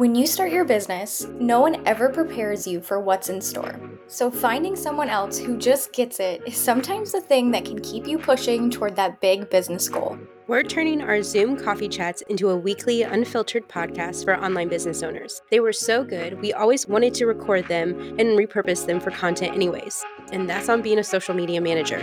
[0.00, 3.78] When you start your business, no one ever prepares you for what's in store.
[4.06, 8.06] So, finding someone else who just gets it is sometimes the thing that can keep
[8.06, 10.18] you pushing toward that big business goal.
[10.46, 15.42] We're turning our Zoom coffee chats into a weekly, unfiltered podcast for online business owners.
[15.50, 19.54] They were so good, we always wanted to record them and repurpose them for content,
[19.54, 20.02] anyways.
[20.32, 22.00] And that's on being a social media manager.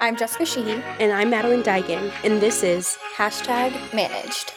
[0.00, 0.80] I'm Jessica Sheehy.
[1.00, 4.52] And I'm Madeleine Digan, and this is Hashtag Managed.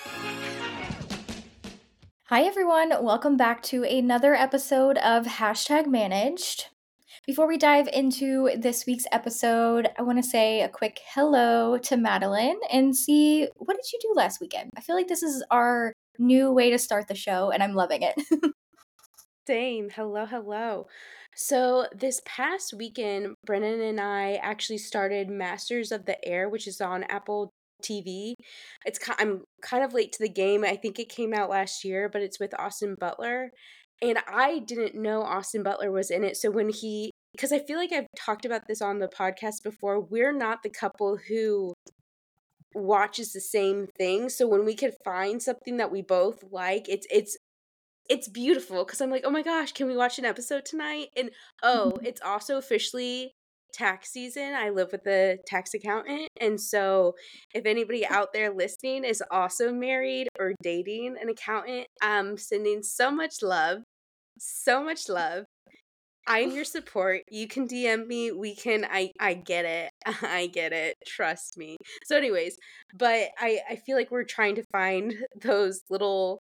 [2.29, 2.91] Hi, everyone.
[3.03, 6.67] Welcome back to another episode of Hashtag Managed.
[7.25, 11.97] Before we dive into this week's episode, I want to say a quick hello to
[11.97, 14.69] Madeleine and see what did you do last weekend?
[14.77, 18.03] I feel like this is our new way to start the show, and I'm loving
[18.03, 18.13] it.
[19.47, 19.89] Same.
[19.89, 20.85] Hello, hello.
[21.35, 26.79] So, this past weekend, Brennan and I actually started Masters of the Air, which is
[26.79, 27.49] on Apple
[27.83, 28.33] TV.
[28.85, 30.63] It's I'm kind of late to the game.
[30.63, 33.51] I think it came out last year, but it's with Austin Butler.
[34.01, 36.37] And I didn't know Austin Butler was in it.
[36.37, 39.99] So when he because I feel like I've talked about this on the podcast before,
[39.99, 41.73] we're not the couple who
[42.73, 44.29] watches the same thing.
[44.29, 47.37] So when we could find something that we both like, it's it's
[48.09, 51.09] it's beautiful because I'm like, oh my gosh, can we watch an episode tonight?
[51.15, 51.29] And
[51.61, 53.33] oh, it's also officially
[53.73, 54.53] tax season.
[54.53, 56.27] I live with a tax accountant.
[56.39, 57.15] And so,
[57.53, 63.11] if anybody out there listening is also married or dating an accountant, I'm sending so
[63.11, 63.79] much love,
[64.37, 65.45] so much love.
[66.27, 67.21] I'm your support.
[67.29, 68.31] You can DM me.
[68.31, 69.91] We can I I get it.
[70.21, 70.95] I get it.
[71.05, 71.77] Trust me.
[72.05, 72.57] So anyways,
[72.93, 76.39] but I I feel like we're trying to find those little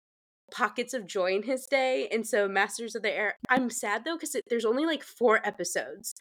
[0.50, 2.08] pockets of joy in his day.
[2.10, 6.14] And so Masters of the Air, I'm sad though cuz there's only like 4 episodes.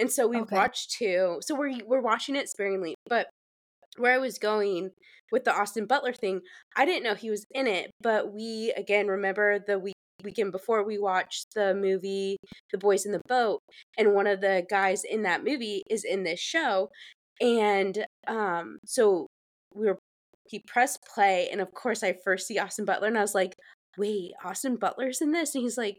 [0.00, 0.56] And so we've okay.
[0.56, 1.38] watched two.
[1.42, 2.94] So we're we're watching it sparingly.
[3.08, 3.28] But
[3.98, 4.90] where I was going
[5.30, 6.40] with the Austin Butler thing,
[6.74, 10.84] I didn't know he was in it, but we again remember the week weekend before
[10.84, 12.36] we watched the movie
[12.72, 13.60] The Boys in the Boat
[13.96, 16.90] and one of the guys in that movie is in this show
[17.40, 19.28] and um so
[19.74, 19.98] we were
[20.46, 23.54] he pressed play and of course I first see Austin Butler and I was like
[23.96, 25.96] wait Austin Butler's in this and he's like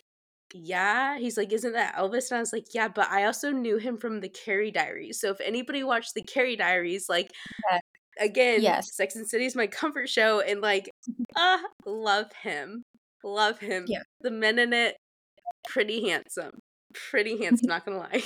[0.53, 1.17] yeah.
[1.17, 2.31] He's like, isn't that Elvis?
[2.31, 5.19] And I was like, yeah, but I also knew him from the Carrie Diaries.
[5.19, 7.31] So if anybody watched the Carrie Diaries, like,
[7.69, 7.79] yeah.
[8.19, 8.95] again, yes.
[8.95, 10.41] Sex and City is my comfort show.
[10.41, 10.89] And like,
[11.35, 12.84] uh, love him.
[13.23, 13.85] Love him.
[13.88, 14.01] Yeah.
[14.22, 14.97] The men in it,
[15.67, 16.59] pretty handsome.
[16.94, 18.23] Pretty handsome, not gonna lie.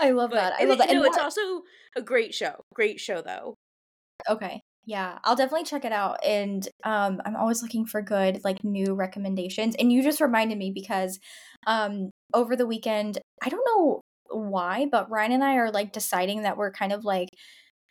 [0.00, 0.54] I love but, that.
[0.58, 0.90] I love it, that.
[0.90, 1.62] And no, it's also
[1.94, 2.64] a great show.
[2.74, 3.54] Great show though.
[4.28, 4.60] Okay.
[4.86, 6.24] Yeah, I'll definitely check it out.
[6.24, 9.74] And um, I'm always looking for good, like new recommendations.
[9.76, 11.18] And you just reminded me because
[11.66, 16.42] um, over the weekend, I don't know why, but Ryan and I are like deciding
[16.42, 17.30] that we're kind of like,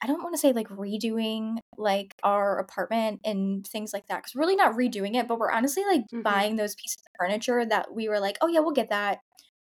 [0.02, 4.24] I don't want to say like redoing like our apartment and things like that.
[4.24, 6.22] Cause really not redoing it, but we're honestly like mm-hmm.
[6.22, 9.20] buying those pieces of furniture that we were like, oh yeah, we'll get that.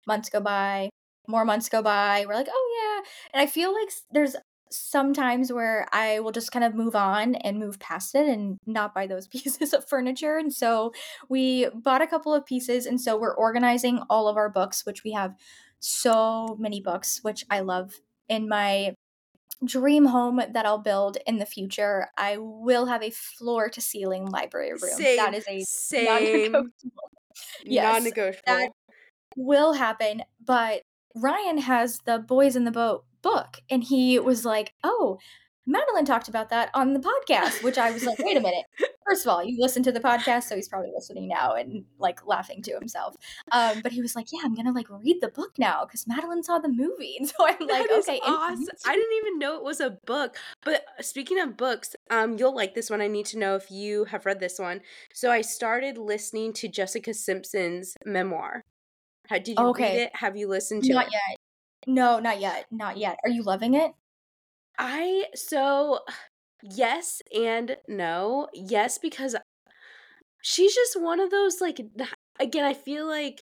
[0.07, 0.91] Months go by,
[1.29, 2.25] more months go by.
[2.27, 3.11] We're like, oh yeah.
[3.33, 4.35] And I feel like there's
[4.71, 8.95] sometimes where I will just kind of move on and move past it and not
[8.95, 10.37] buy those pieces of furniture.
[10.37, 10.93] And so
[11.29, 12.87] we bought a couple of pieces.
[12.87, 15.35] And so we're organizing all of our books, which we have
[15.81, 17.95] so many books, which I love.
[18.29, 18.95] In my
[19.65, 24.27] dream home that I'll build in the future, I will have a floor to ceiling
[24.27, 24.93] library room.
[24.93, 26.05] Same, that is a same
[26.53, 26.71] non-negotiable.
[27.65, 28.43] Yes, non-negotiable.
[28.47, 28.71] That
[29.37, 30.23] will happen.
[30.45, 30.83] But
[31.15, 33.63] Ryan has the Boys in the Boat book.
[33.71, 35.19] And he was like, Oh,
[35.67, 38.65] Madeleine talked about that on the podcast, which I was like, wait a minute.
[39.07, 42.27] First of all, you listen to the podcast, so he's probably listening now and like
[42.27, 43.15] laughing to himself.
[43.53, 46.43] Um, but he was like, yeah, I'm gonna like read the book now because Madeleine
[46.43, 48.67] saw the movie, and so I'm like, okay, awesome.
[48.87, 50.37] I didn't even know it was a book.
[50.65, 53.01] But uh, speaking of books, um, you'll like this one.
[53.01, 54.81] I need to know if you have read this one.
[55.13, 58.65] So I started listening to Jessica Simpson's memoir.
[59.39, 59.97] Did you okay.
[59.97, 60.17] read it?
[60.17, 61.07] Have you listened to Not it?
[61.07, 61.37] Not yet.
[61.87, 62.67] No, not yet.
[62.71, 63.19] Not yet.
[63.25, 63.93] Are you loving it?
[64.79, 66.01] I so
[66.63, 68.49] yes and no.
[68.55, 69.37] Yes because
[70.43, 71.81] she's just one of those like
[72.39, 73.41] again, I feel like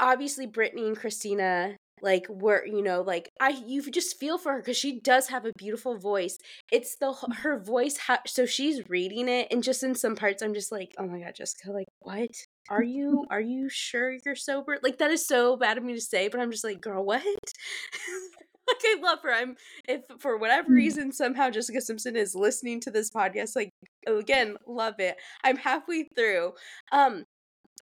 [0.00, 4.58] obviously Britney and Christina like were you know like i you just feel for her
[4.58, 6.36] because she does have a beautiful voice
[6.70, 7.34] it's the mm.
[7.36, 10.92] her voice ha- so she's reading it and just in some parts i'm just like
[10.98, 12.28] oh my god jessica like what
[12.70, 16.00] are you are you sure you're sober like that is so bad of me to
[16.00, 17.22] say but i'm just like girl what
[18.68, 19.56] like i love her i'm
[19.88, 20.76] if for whatever mm.
[20.76, 23.70] reason somehow jessica simpson is listening to this podcast like
[24.06, 26.52] again love it i'm halfway through
[26.92, 27.24] um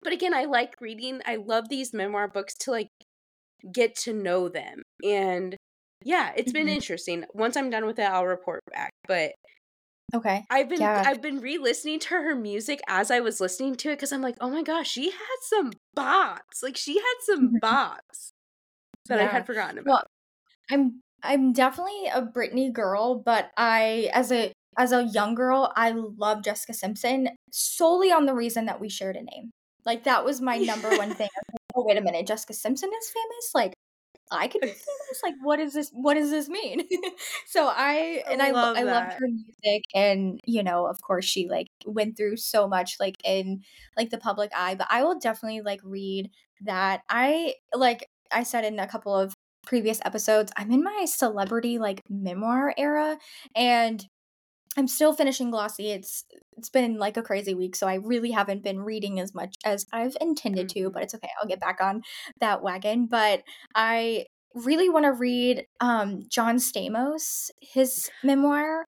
[0.01, 2.87] but again i like reading i love these memoir books to like
[3.71, 4.81] get to know them.
[5.03, 5.55] And
[6.03, 6.75] yeah, it's been mm-hmm.
[6.75, 7.25] interesting.
[7.33, 8.91] Once I'm done with it, I'll report back.
[9.07, 9.33] But
[10.13, 10.45] Okay.
[10.49, 11.03] I've been Yeah.
[11.05, 14.35] I've been re-listening to her music as I was listening to it because I'm like,
[14.41, 16.63] oh my gosh, she had some bops.
[16.63, 17.59] Like she had some Mhm.
[17.63, 18.31] bops
[19.09, 20.07] that I had forgotten Well, about.
[20.71, 25.91] I'm I'm definitely a Britney girl, but I as a as a young girl, I
[25.91, 29.51] love Jessica Simpson solely on the reason that we shared a name.
[29.85, 31.29] Like that was my number one thing.
[31.53, 33.51] Like, oh wait a minute, Jessica Simpson is famous?
[33.55, 33.73] Like
[34.31, 35.21] I could be famous?
[35.23, 36.87] Like what is this what does this mean?
[37.47, 41.25] so I I and I love I loved her music and you know, of course
[41.25, 43.63] she like went through so much like in
[43.97, 46.29] like the public eye, but I will definitely like read
[46.61, 47.01] that.
[47.09, 49.33] I like I said in a couple of
[49.65, 53.17] previous episodes, I'm in my celebrity like memoir era
[53.55, 54.05] and
[54.77, 55.89] I'm still finishing Glossy.
[55.91, 56.23] It's
[56.57, 59.85] it's been like a crazy week, so I really haven't been reading as much as
[59.91, 60.93] I've intended to, Mhm.
[60.93, 61.29] but it's okay.
[61.41, 62.03] I'll get back on
[62.39, 63.07] that wagon.
[63.07, 63.43] But
[63.75, 68.85] I really want to read um John Stamos, his memoir.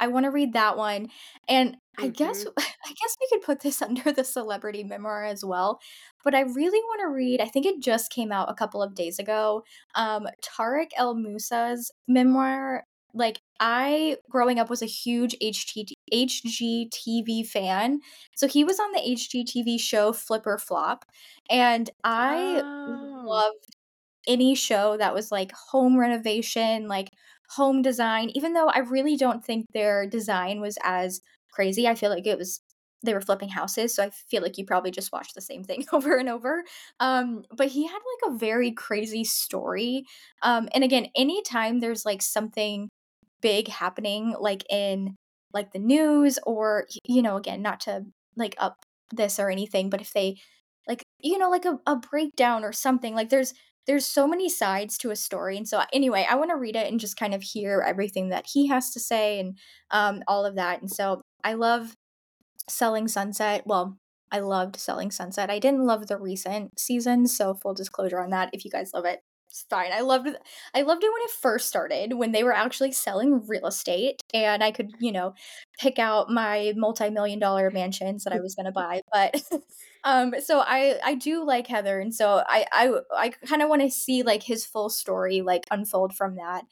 [0.00, 1.08] I want to read that one.
[1.48, 2.52] And I guess Mhm.
[2.58, 5.80] I guess we could put this under the celebrity memoir as well.
[6.24, 8.94] But I really want to read, I think it just came out a couple of
[8.94, 12.84] days ago, um Tarek El Moussa's memoir
[13.14, 18.00] like I growing up was a huge HT HGTV fan.
[18.36, 21.04] So he was on the HGTV show Flip or Flop
[21.50, 23.26] and I Oh.
[23.26, 23.76] loved
[24.28, 27.10] any show that was like home renovation, like
[27.50, 31.20] home design, even though I really don't think their design was as
[31.52, 31.88] crazy.
[31.88, 32.60] I feel like it was
[33.02, 35.86] they were flipping houses, so I feel like you probably just watched the same thing
[35.92, 36.64] over and over.
[37.00, 40.04] Um, but he had like a very crazy story.
[40.42, 42.89] Um, and again, anytime there's like something
[43.40, 45.16] big happening, like in
[45.52, 48.04] like the news, or you know, again, not to
[48.36, 48.76] like up
[49.12, 50.36] this or anything, but if they
[50.88, 53.54] like you know like a, a breakdown or something like there's
[53.86, 56.90] there's so many sides to a story and so anyway i want to read it
[56.90, 59.56] and just kind of hear everything that he has to say and
[59.90, 61.94] um, all of that and so i love
[62.68, 63.96] selling sunset well
[64.32, 65.50] i loved selling sunset.
[65.50, 69.04] I didn't love the recent seasons so full disclosure on that if you guys love
[69.04, 69.20] it
[69.50, 70.36] it's fine i loved it
[70.74, 74.62] i loved it when it first started when they were actually selling real estate and
[74.62, 75.34] i could you know
[75.78, 79.42] pick out my multi-million dollar mansions that i was going to buy but
[80.04, 83.82] um so i i do like heather and so i i i kind of want
[83.82, 86.64] to see like his full story like unfold from that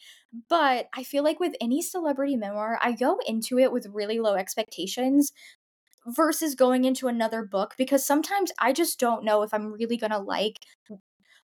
[0.49, 4.35] but i feel like with any celebrity memoir i go into it with really low
[4.35, 5.33] expectations
[6.07, 10.13] versus going into another book because sometimes i just don't know if i'm really going
[10.13, 10.61] to like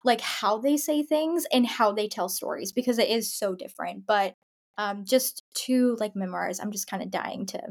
[0.03, 4.05] like how they say things and how they tell stories because it is so different
[4.05, 4.33] but
[4.77, 7.61] um just to like memoirs i'm just kind of dying to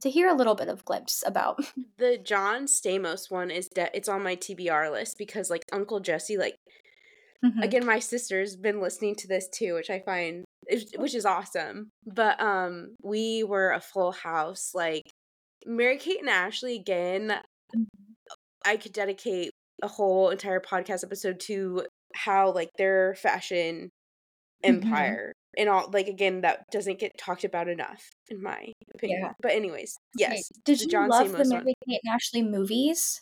[0.00, 1.58] to hear a little bit of glimpse about
[1.98, 6.36] The John Stamos one is de- it's on my TBR list because like Uncle Jesse
[6.36, 6.56] like
[7.44, 7.62] Mhm.
[7.62, 10.44] again my sister's been listening to this too which I find
[10.96, 11.90] which is awesome.
[12.06, 15.02] But um we were a full house like
[15.64, 17.34] Mary Kate and Ashley again
[18.64, 19.50] I could dedicate
[19.82, 23.90] a whole entire podcast episode to how like their fashion
[24.64, 24.68] Mhm.
[24.84, 29.20] empire and all like again that doesn't get talked about enough in my opinion.
[29.22, 29.32] Yeah.
[29.42, 30.34] But anyways, Okay.
[30.34, 33.20] yes, Did the you John love the Mary Kate and Ashley movies?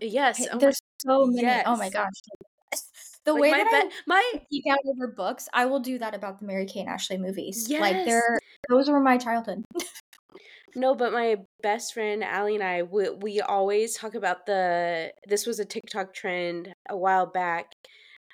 [0.00, 0.46] Yes.
[0.48, 1.92] Oh my there's so many oh my yes.
[1.92, 2.80] gosh.
[3.24, 5.98] The Like way my that bet I my geek out over books, I will do
[5.98, 7.68] that about the Mary Kate and Ashley movies.
[7.68, 8.06] Like, yes.
[8.06, 8.38] they're
[8.68, 9.64] those were my childhood.
[10.76, 15.46] No, but my best friend Allie and I we, we always talk about the this
[15.46, 17.72] was a TikTok trend a while back.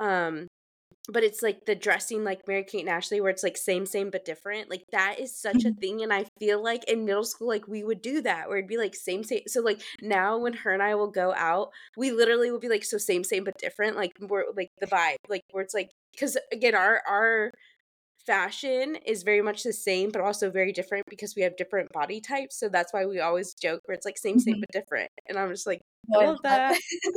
[0.01, 0.49] Um
[1.11, 4.11] but it's like the dressing like Mary Kate and Ashley where it's like same same
[4.11, 4.71] but different.
[4.71, 5.81] Like that is such a Mhm.
[5.81, 8.69] thing and I feel like in middle school like we would do that where it'd
[8.69, 12.13] be like same same so like now when her and I will go out, we
[12.13, 15.43] literally will be like so same same but different like we're like the vibe like
[15.53, 17.51] where it's like cuz again our our
[18.27, 22.21] fashion is very much the same but also very different because we have different body
[22.21, 24.61] types so that's why we always joke where it's like same same Mhm.
[24.61, 25.81] but different and I'm just like
[26.15, 26.63] I love that.
[26.69, 26.79] that.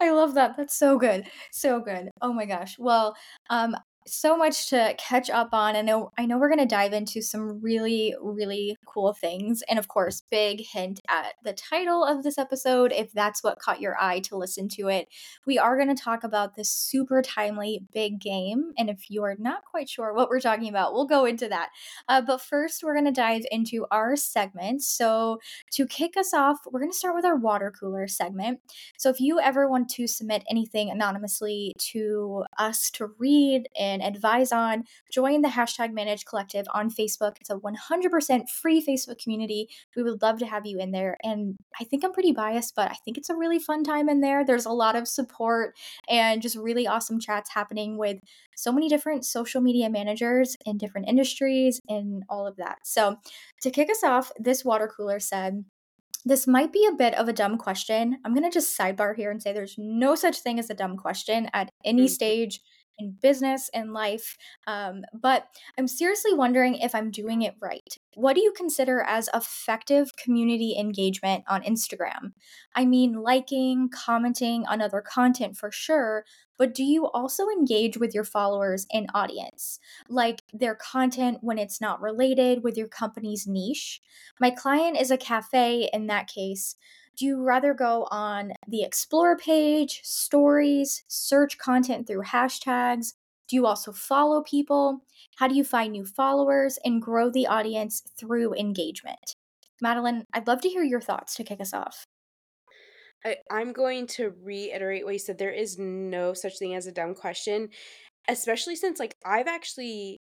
[0.00, 0.56] I love that.
[0.56, 1.26] That's so good.
[1.52, 2.10] So good.
[2.22, 2.78] Oh my gosh.
[2.78, 3.16] Well,
[3.50, 3.74] um,
[4.12, 5.76] so much to catch up on.
[5.76, 9.62] I know I know we're gonna dive into some really, really cool things.
[9.68, 13.80] And of course, big hint at the title of this episode, if that's what caught
[13.80, 15.08] your eye to listen to it.
[15.46, 18.72] We are gonna talk about this super timely big game.
[18.78, 21.70] And if you're not quite sure what we're talking about, we'll go into that.
[22.08, 24.82] Uh, but first, we're gonna dive into our segment.
[24.82, 25.38] So
[25.72, 28.60] to kick us off, we're gonna start with our water cooler segment.
[28.96, 34.06] So if you ever want to submit anything anonymously to us to read in can
[34.06, 37.36] advise on, join the hashtag Manage Collective on Facebook.
[37.40, 39.68] It's a 100% free Facebook community.
[39.96, 41.16] We would love to have you in there.
[41.22, 44.20] And I think I'm pretty biased, but I think it's a really fun time in
[44.20, 44.44] there.
[44.44, 45.76] There's a lot of support
[46.08, 48.18] and just really awesome chats happening with
[48.56, 52.78] so many different social media managers in different industries and all of that.
[52.84, 53.16] So,
[53.62, 55.64] to kick us off, this water cooler said,
[56.24, 58.18] this might be a bit of a dumb question.
[58.24, 60.96] I'm going to just sidebar here and say there's no such thing as a dumb
[60.96, 62.12] question at any mm-hmm.
[62.12, 62.60] stage
[62.98, 64.36] in business and life.
[64.66, 65.46] Um, but
[65.78, 67.96] I'm seriously wondering if I'm doing it right.
[68.14, 72.32] What do you consider as effective community engagement on Instagram?
[72.74, 76.24] I mean, liking, commenting on other content for sure,
[76.58, 79.78] but do you also engage with your followers and audience?
[80.08, 84.00] Like their content when it's not related with your company's niche?
[84.40, 86.74] My client is a cafe in that case.
[87.18, 93.14] Do you rather go on the Explore page, stories, search content through hashtags?
[93.48, 95.00] Do you also follow people?
[95.36, 99.34] How do you find new followers and grow the audience through engagement?
[99.80, 102.04] Madeleine, I'd love to hear your thoughts to kick us off.
[103.24, 105.38] I, I'm going to reiterate what you said.
[105.38, 107.70] There is no such thing as a dumb question,
[108.28, 110.18] especially since like I've actually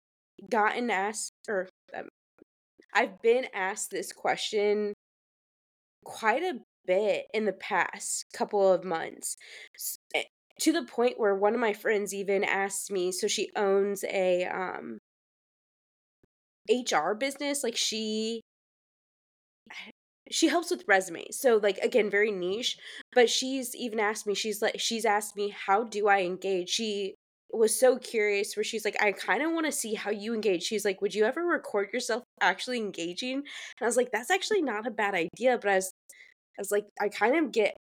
[0.50, 2.08] gotten asked or um,
[2.92, 4.92] I've been asked this question
[6.04, 9.36] quite a bit in the past couple of months
[10.14, 10.24] eh,
[10.60, 14.44] to the point where one of my friends even asked me so she owns a
[14.46, 14.98] um
[16.70, 18.40] HR business like she
[20.30, 22.78] she helps with resumes so like again very niche
[23.12, 26.70] but she's even asked me she's like she's asked me how do i engage?
[26.70, 27.14] She
[27.52, 30.62] was so curious where she's like i kind of want to see how you engage.
[30.62, 33.38] She's like would you ever record yourself actually engaging?
[33.38, 33.44] And
[33.82, 35.91] i was like that's actually not a bad idea but i was
[36.58, 37.76] I was like, I kind of get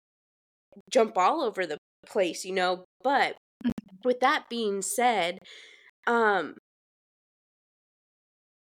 [0.91, 2.85] jump all over the place, you know.
[3.03, 3.71] But mm-hmm.
[4.05, 5.39] with that being said,
[6.07, 6.55] um,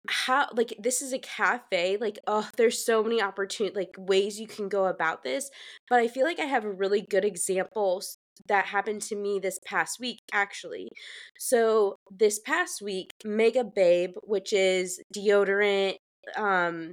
[0.09, 4.47] how like this is a cafe like oh there's so many opportunity like ways you
[4.47, 5.51] can go about this
[5.87, 8.01] but i feel like i have a really good example
[8.47, 10.89] that happened to me this past week actually
[11.37, 15.95] so this past week Megababe which is deodorant
[16.35, 16.91] um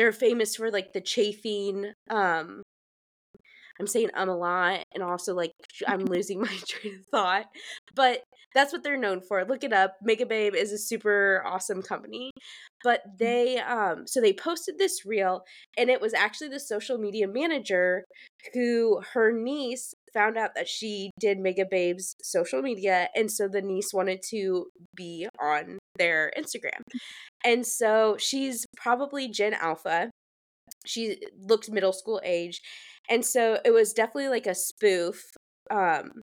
[0.00, 2.62] they're famous for like the chafing um
[3.80, 5.52] I'm saying um a lot and also like
[5.86, 7.46] I'm losing my train of thought.
[7.94, 8.20] But
[8.54, 9.44] that's what they're known for.
[9.44, 9.94] Look it up.
[10.06, 12.32] Megababe is a super awesome company.
[12.82, 13.18] But mm.
[13.18, 15.42] they um so they posted this reel
[15.76, 18.04] and it was actually the social media manager
[18.54, 23.94] who her niece found out that she did Megababe's social media and so the niece
[23.94, 26.80] wanted to be on their Instagram.
[27.44, 30.10] And so she's probably Gen Alpha.
[30.86, 32.60] She looks middle school age.
[33.08, 35.36] And so it was definitely like a spoof.
[35.70, 36.22] Um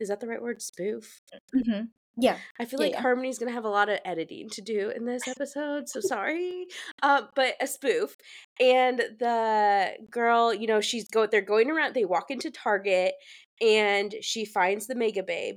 [0.00, 0.62] is that the right word?
[0.62, 1.20] Spoof?
[1.54, 1.84] Mm-hmm.
[2.16, 2.36] Yeah.
[2.58, 3.02] I feel yeah, like yeah.
[3.02, 6.66] Harmony's gonna have a lot of editing to do in this episode, so sorry.
[7.02, 8.16] Uh, but a spoof.
[8.58, 13.12] And the girl, you know, she's go they're going around, they walk into Target
[13.60, 15.56] and she finds the Megababe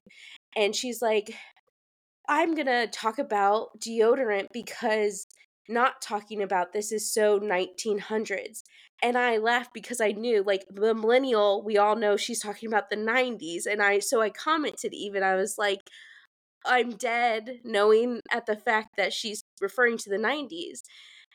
[0.56, 1.36] and she's like,
[2.28, 5.26] I'm going to talk about deodorant because
[5.70, 8.64] not talking about this is so 1900s.
[9.02, 12.90] And I laughed because I knew, like, the millennial, we all know she's talking about
[12.90, 13.66] the 90s.
[13.70, 15.82] And I, so I commented even, I was like,
[16.66, 20.82] I'm dead knowing at the fact that she's referring to the 90s.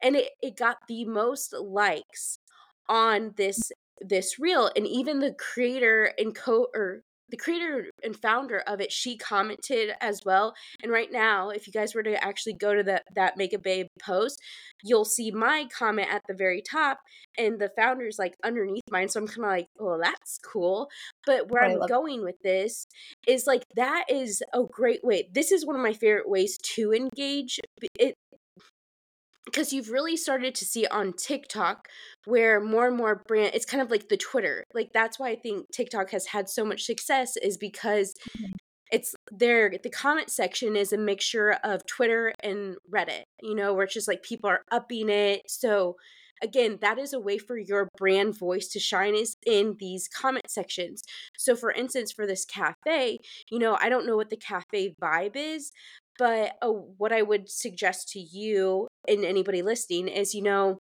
[0.02, 2.38] And it, it got the most likes
[2.88, 3.70] on this
[4.00, 8.92] this reel and even the creator and co or the creator and founder of it,
[8.92, 10.54] she commented as well.
[10.82, 14.40] And right now, if you guys were to actually go to the, that Megababe post,
[14.82, 17.00] you'll see my comment at the very top
[17.37, 19.08] and the founder's like underneath mine.
[19.08, 20.88] So I'm kind of like, oh, that's cool.
[21.26, 22.87] But where I'm going with this
[23.26, 25.28] is like, that is a great way.
[25.32, 27.61] This is one of my favorite ways to engage.
[27.99, 28.14] It,
[29.50, 31.88] because you've really started to see on TikTok
[32.26, 34.64] where more and more brand it's kind of like the Twitter.
[34.74, 38.52] Like that's why I think TikTok has had so much success is because mm-hmm.
[38.92, 43.84] it's there the comment section is a mixture of Twitter and Reddit, you know, where
[43.84, 45.42] it's just like people are upping it.
[45.46, 45.96] So
[46.42, 50.50] again, that is a way for your brand voice to shine is in these comment
[50.50, 51.02] sections.
[51.36, 53.18] So for instance, for this cafe,
[53.50, 55.72] you know, I don't know what the cafe vibe is,
[56.18, 60.78] but uh, what I would suggest to you and anybody listening is, you know,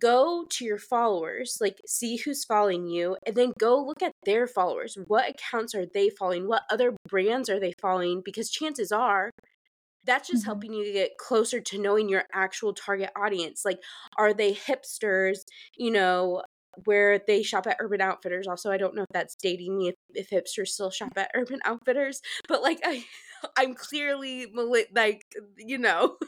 [0.00, 4.46] go to your followers, like see who's following you, and then go look at their
[4.46, 4.98] followers.
[5.06, 6.48] What accounts are they following?
[6.48, 8.22] What other brands are they following?
[8.24, 9.30] Because chances are
[10.04, 10.50] that's just mm-hmm.
[10.50, 13.64] helping you get closer to knowing your actual target audience.
[13.64, 13.80] Like,
[14.16, 15.38] are they hipsters,
[15.76, 16.42] you know,
[16.84, 18.46] where they shop at Urban Outfitters.
[18.46, 21.60] Also, I don't know if that's dating me if, if hipsters still shop at Urban
[21.64, 23.04] Outfitters, but like I
[23.56, 24.46] I'm clearly
[24.94, 25.26] like
[25.56, 26.16] you know.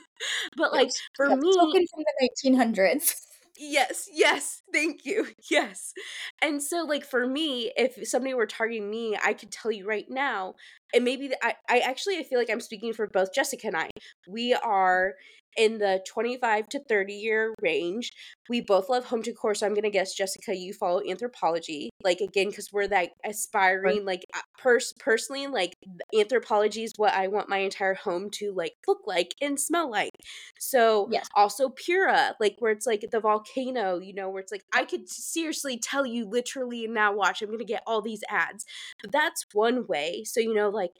[0.56, 3.14] But like for me token from the 1900s.
[3.60, 5.92] Yes, yes, thank you, yes.
[6.40, 10.06] And so, like, for me, if somebody were targeting me, I could tell you right
[10.08, 10.54] now,
[10.94, 13.76] and maybe the I I actually I feel like I'm speaking for both Jessica and
[13.76, 13.90] I.
[14.28, 15.14] We are
[15.59, 18.11] in the 25 to 30 year range.
[18.49, 21.88] We both love home decor, so I'm gonna guess Jessica, you follow Anthropologie.
[22.03, 25.75] Like again, because we're that aspiring, like uh, pers- personally, like
[26.15, 30.11] Anthropologie is what I want my entire home to like look like and smell like.
[30.59, 31.29] So Yes.
[31.35, 35.09] also Pura, like where it's like the volcano, you know, where it's like I could
[35.09, 38.65] seriously tell you literally now watch, I'm gonna get all these ads.
[39.00, 40.25] But that's one way.
[40.25, 40.93] So you know, like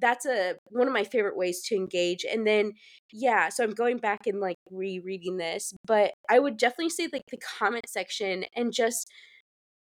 [0.00, 2.24] that's a one of my favorite ways to engage.
[2.24, 2.72] And then
[3.12, 7.24] yeah, so I'm going back and like rereading this, but I would definitely say like
[7.30, 9.08] the comment section and just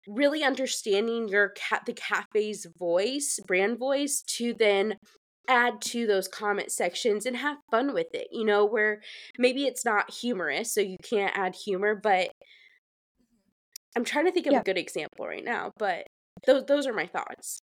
[0.08, 4.96] really understanding your cat the cafe's voice, brand voice to then
[5.48, 8.28] add to those comment sections and have fun with it.
[8.32, 9.02] You know, where
[9.38, 13.98] maybe it's not humorous, so you can't add humor, but mm-hmm.
[13.98, 16.06] I'm trying to think of a good example right now, but
[16.46, 17.62] those those are my thoughts.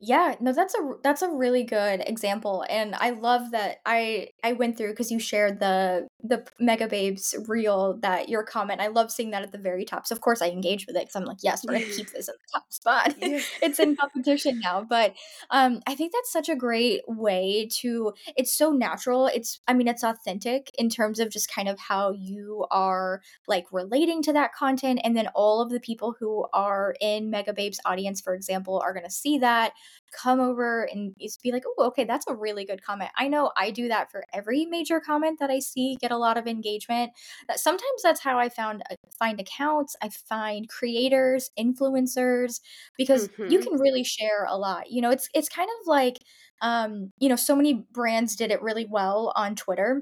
[0.00, 4.52] Yeah, no, that's a that's a really good example, and I love that I I
[4.52, 9.30] went through because you shared the the Megababe's reel that your comment I love seeing
[9.32, 11.26] that at the very top, so of course I engage with it because 'cause I'm
[11.26, 13.14] like, "Yes, we're gonna keep this in the top spot."
[13.62, 15.14] It's in competition now, but,
[15.50, 19.88] um, I think that's such a great way to it's so natural, it's I mean,
[19.88, 24.54] it's authentic in terms of just kind of how you are, like, relating to that
[24.54, 28.94] content, and then all of the people who are in Megababe's' audience, for example, are
[28.94, 29.72] gonna see that,
[30.14, 33.52] come over and just be like, "Oh, okay, that's a really good comment." I know
[33.56, 37.12] I do that for every major comment that I see get a lot of engagement.
[37.48, 42.60] That sometimes that's how I found uh, find accounts, I find creators, influencers,
[42.96, 43.68] because you Mhm.
[43.68, 44.90] can really share a lot.
[44.90, 46.18] You know, it's it's kind of like,
[46.62, 50.00] um, you know, so many brands did it really well on Twitter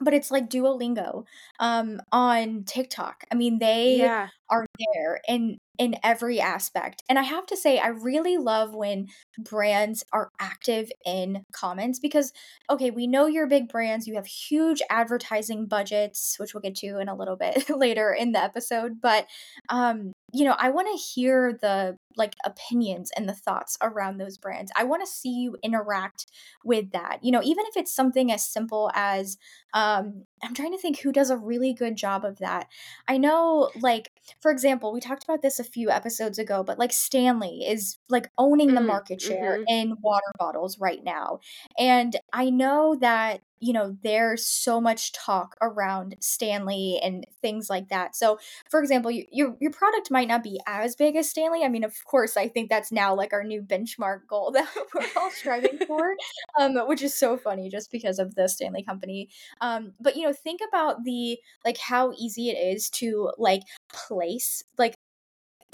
[0.00, 1.24] but it's like Duolingo,
[1.58, 3.24] um, on TikTok.
[3.32, 4.28] I mean, they Yeah.
[4.50, 9.06] Are there in in every aspect, and I have to say, I really love when
[9.38, 12.32] brands are active in comments because,
[12.68, 16.98] okay, we know you're big brands, you have huge advertising budgets, which we'll get to
[16.98, 19.26] in a little bit later in the episode, but,
[19.68, 24.70] um, you know, I wanna hear the, like, opinions and the thoughts around those brands.
[24.76, 26.26] I wanna see you interact
[26.64, 29.38] with that, you know, even if it's something as simple as,
[29.74, 32.68] um, I'm trying to think who does a really good job of that.
[33.08, 36.92] I know, like, for example, we talked about this a few episodes ago, but like
[36.92, 39.66] Stanley is like owning the Mm, market share mhm.
[39.66, 41.40] in water bottles right now.
[41.78, 47.88] And I know that, you know, there's so much talk around Stanley and things like
[47.88, 48.16] that.
[48.16, 48.38] So,
[48.70, 51.64] for example, you, your your product might not be as big as Stanley.
[51.64, 55.06] I mean, of course, I think that's now like our new benchmark goal that we're
[55.16, 56.14] all striving for,
[56.58, 59.28] um, which is so funny just because of the Stanley company
[59.60, 64.64] um, but you know, think about the like how easy it is to like place
[64.76, 64.94] like.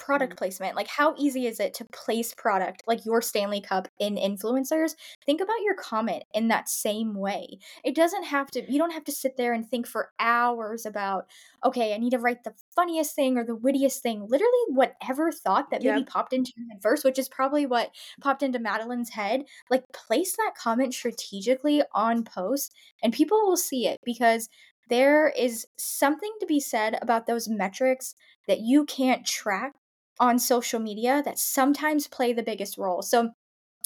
[0.04, 0.38] Product mm-hmm.
[0.38, 0.76] placement.
[0.76, 4.94] Like how easy is it to place product like your Stanley Cup in influencers?
[5.24, 7.58] Think about your comment in that same way.
[7.84, 11.26] It doesn't have to you don't have to sit there and think for hours about,
[11.64, 14.26] okay, I need to write the funniest thing or the wittiest thing.
[14.28, 17.90] Literally whatever thought that maybe popped into your head first, which is probably what
[18.20, 23.86] popped into Madeleine's head, like place that comment strategically on post and people will see
[23.86, 24.48] it because
[24.90, 28.14] there is something to be said about those metrics
[28.46, 29.72] that you can't track
[30.20, 33.02] on social media that sometimes play the biggest role.
[33.02, 33.30] So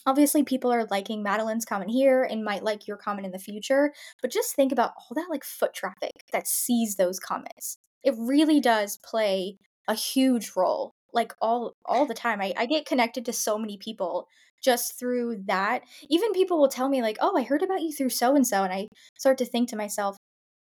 [0.07, 3.93] obviously people are liking Madeleine's comment here and might like your comment in the future,
[4.21, 7.79] but just think about all that like foot traffic that sees those comments.
[8.05, 12.41] It really does play a huge role like all all the time.
[12.41, 14.29] I, I get connected to so many people
[14.63, 15.83] just through that.
[16.11, 18.63] Even people will tell me like, "Oh, I heard about you through so and so."
[18.63, 20.17] And I start to think to myself,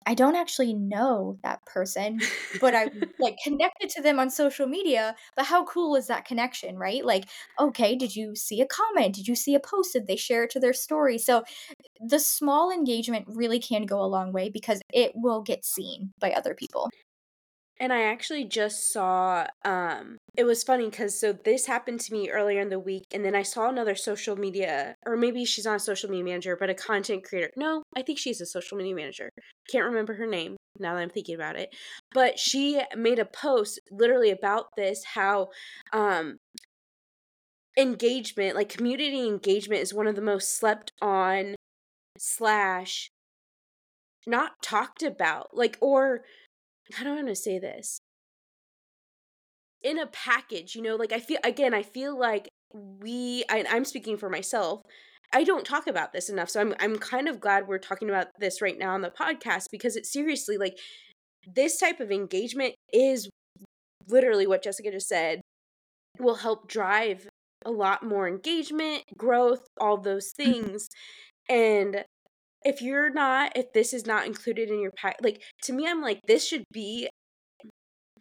[0.07, 2.21] I don't actually know that person,
[2.61, 6.77] but I'm, like, connected to them on social media, but how cool is that connection,
[6.77, 7.05] right?
[7.05, 7.25] Like,
[7.59, 9.14] okay, did you see a comment?
[9.14, 9.95] Did you see a post?
[9.95, 11.19] Did they share it to their story?
[11.19, 11.45] So,
[12.01, 16.33] the small engagement really can go a long way because it will get seen by
[16.33, 16.90] other people.
[17.81, 22.31] And I actually just saw um it was funny cuz so this happened to me
[22.31, 25.77] earlier in the week and then I saw another social media or maybe she's not
[25.77, 27.51] a social media manager but a content creator.
[27.57, 29.29] No, I think she's a social media manager.
[29.69, 31.75] Can't remember her name now that I'm thinking about it.
[32.13, 35.49] But she made a post literally about this how
[35.93, 36.39] um
[37.77, 41.55] engagement, like community engagement is one of the most slept on
[42.19, 43.11] slash
[44.27, 45.57] not talked about.
[45.57, 46.23] Like or
[46.92, 47.99] how do I want to say this?
[49.83, 53.85] in a package, you know, like I feel again, I feel like we I, I'm
[53.85, 54.81] speaking for myself
[55.33, 56.49] I don't talk about this enough.
[56.51, 59.64] So I'm I'm kind of glad we're talking about this right now on the podcast
[59.70, 60.79] because it's seriously like
[61.47, 63.29] this type of engagement is
[64.09, 65.40] literally what Jessica just said
[66.18, 67.29] will help drive
[67.66, 70.62] a lot more engagement, growth, all those Mm-hmm.
[70.62, 70.88] things.
[71.49, 72.05] And
[72.64, 76.00] if you're not if this is not included in your pack like to me I'm
[76.00, 77.09] like this should be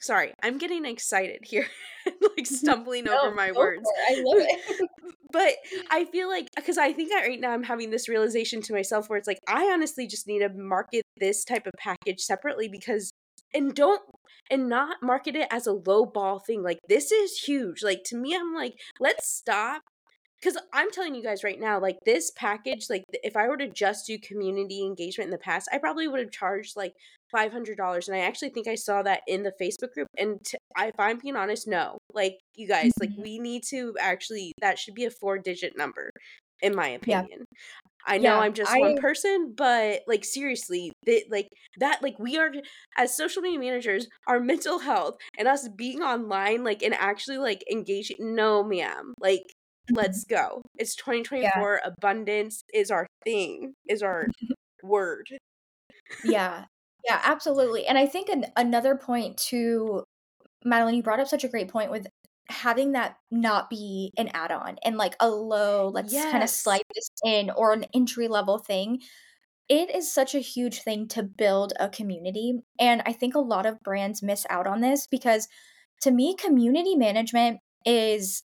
[0.03, 1.67] sorry, I'm getting excited here.
[2.06, 2.43] like mm-hmm.
[2.43, 3.89] stumbling No, over my words.
[4.10, 4.89] I love it.
[5.32, 5.53] but
[5.89, 9.10] I feel like because I think I, right now I'm having this realization to myself
[9.10, 13.12] where it's like I honestly just need to market this type of package separately because
[13.53, 14.01] and don't
[14.51, 16.62] and not market it as a low ball thing.
[16.62, 17.82] Like this is huge.
[17.82, 19.82] Like to me, I'm like, let's stop.
[20.43, 23.69] Because I'm telling you guys right now, like this package, like if I were to
[23.69, 26.93] just do community engagement in the past, I probably would have charged like
[27.32, 28.10] five hundred dollars.
[28.10, 30.08] And I actually think I saw that in the Facebook group.
[30.17, 33.23] And t- I- if I'm being honest, no, like you guys, like Mhm.
[33.23, 36.10] we need to actually that should be a four digit number,
[36.62, 37.21] in my Yeah.
[37.21, 37.45] opinion.
[38.06, 42.19] I know Yeah, I'm just I one person, but like seriously, that like that like
[42.19, 42.51] we are
[42.97, 47.63] as social media managers, our mental health and us being online like and actually like
[47.71, 48.17] engaging.
[48.19, 49.13] No, ma'am.
[49.19, 49.43] Like.
[49.91, 50.62] Let's go.
[50.78, 51.04] It's Yeah.
[51.04, 51.82] 2024.
[51.86, 53.74] Abundance is our thing.
[53.88, 54.28] Is our
[54.84, 55.28] word.
[56.24, 56.65] Yeah.
[57.06, 57.86] Yeah, absolutely.
[57.86, 60.04] And I think an another point to
[60.63, 62.08] Madeleine, you brought up such a great point with
[62.50, 67.10] having that not be an add-on and like a low, let's kind of slide this
[67.26, 69.00] in or an entry level thing.
[69.69, 72.60] It is such a huge thing to build a community.
[72.80, 75.48] And I think a lot of brands miss out on this because
[76.02, 78.43] to me, community management is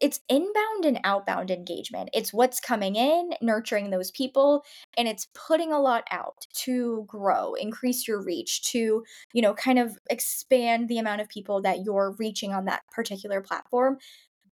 [0.00, 2.10] it's inbound and outbound engagement.
[2.12, 4.64] It's what's coming in, nurturing those people,
[4.96, 9.78] and it's putting a lot out to grow, increase your reach, to, you know, kind
[9.78, 13.98] of expand the amount of people that you're reaching on that particular platform.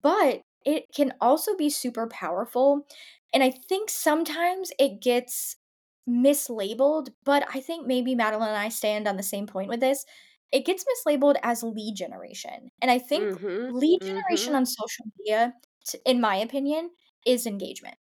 [0.03, 2.87] But it can also be super powerful.
[3.33, 5.57] And I think sometimes it gets
[6.09, 10.05] mislabeled, but I think maybe Madeleine and I stand on the same point with this.
[10.53, 12.71] It gets mislabeled as lead generation.
[12.83, 13.71] And I think Mm-hmm.
[13.71, 14.57] lead generation Mm-hmm.
[14.57, 15.55] on social media,
[16.05, 16.91] in my opinion,
[17.27, 17.97] is engagement.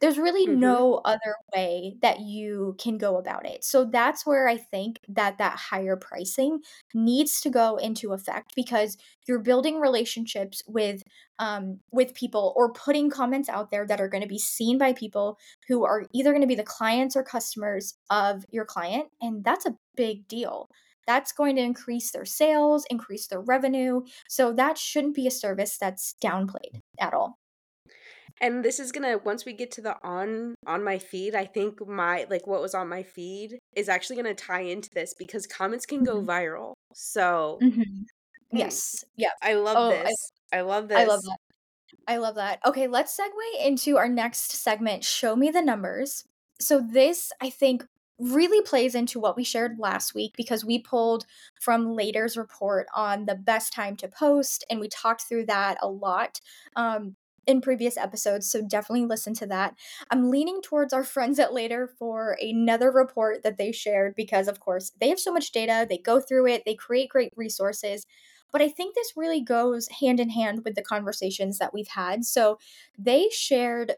[0.00, 0.46] There's really Mm-hmm.
[0.48, 3.64] no other way that you can go about it.
[3.64, 6.60] So that's where I think that that higher pricing
[6.94, 8.96] needs to go into effect because
[9.26, 11.02] you're building relationships with
[11.38, 14.92] um with people or putting comments out there that are going to be seen by
[14.92, 19.44] people who are either going to be the clients or customers of your client and
[19.44, 20.70] that's a big deal.
[21.06, 24.02] That's going to increase their sales, increase their revenue.
[24.28, 27.38] So that shouldn't be a service that's downplayed at all.
[28.40, 31.86] And this is gonna once we get to the on on my feed, I think
[31.86, 35.86] my like what was on my feed is actually gonna tie into this because comments
[35.86, 36.26] can go Mhm.
[36.26, 36.74] viral.
[36.92, 38.06] So Mhm.
[38.52, 39.04] mm, Yes.
[39.16, 39.30] Yeah.
[39.42, 40.32] I love Oh, this.
[40.52, 41.38] I love this I love that.
[42.08, 42.60] I love that.
[42.66, 46.24] Okay, let's segue into our next segment, Show Me the Numbers.
[46.60, 47.86] So, this, I think,
[48.18, 51.26] really plays into what we shared last week because we pulled
[51.60, 55.88] from Later's report on the best time to post, and we talked through that a
[55.88, 56.40] lot
[56.76, 58.50] um, in previous episodes.
[58.50, 59.74] So, definitely listen to that.
[60.10, 64.60] I'm leaning towards our friends at Later for another report that they shared because, of
[64.60, 68.06] course, they have so much data, they go through it, they create great resources.
[68.52, 72.24] But I think this really goes hand in hand with the conversations that we've had.
[72.24, 72.58] So
[72.98, 73.96] they shared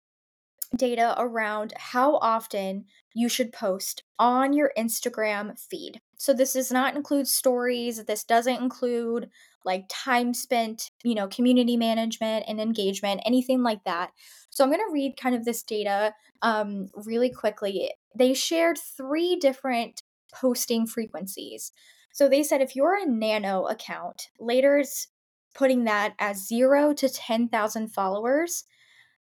[0.77, 6.01] data around how often you should post on your Instagram feed.
[6.17, 9.31] So this does not include stories, this doesn't include
[9.65, 14.11] like time spent, you know, community management and engagement, anything like that.
[14.51, 17.93] So I'm going to read kind of this data um really quickly.
[18.15, 20.03] They shared three different
[20.33, 21.73] posting frequencies.
[22.13, 25.09] So they said if you're a nano account, later's
[25.55, 28.65] putting that as 0 to 10,000 followers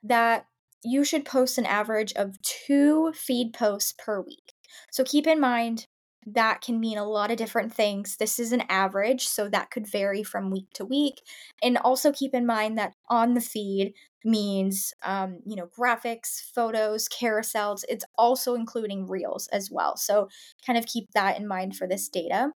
[0.03, 0.47] that
[0.85, 4.53] you should post an average of two feed posts per week.
[4.91, 5.87] So keep in mind
[6.27, 8.17] that can mean a lot of different things.
[8.17, 11.23] This is an average, so that could vary from week to week.
[11.63, 17.09] And also keep in mind that on the feed means, um, you know, graphics, photos,
[17.09, 17.85] carousels.
[17.89, 19.97] It's also including reels as well.
[19.97, 20.29] So
[20.67, 22.51] kind of keep that in mind for this data.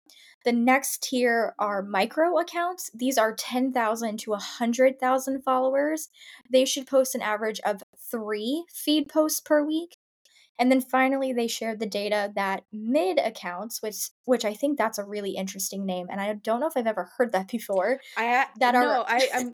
[0.46, 2.90] The next tier are micro accounts.
[2.94, 6.08] These are 10,000 to 100,000 followers.
[6.50, 9.96] They should post an average of three feed posts per week.
[10.58, 14.98] And then finally, they shared the data that mid accounts, which which I think that's
[14.98, 18.00] a really interesting name, and I don't know if I've ever heard that before.
[18.16, 19.52] I That are no, I I'm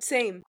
[0.00, 0.42] same.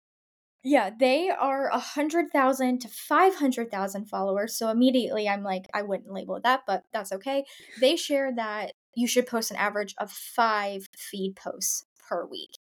[0.64, 4.58] yeah, they are a hundred thousand to five hundred thousand followers.
[4.58, 7.46] So immediately, I'm like, I wouldn't label it that, but that's okay.
[7.80, 12.52] They share that you should post an average of five feed posts per week.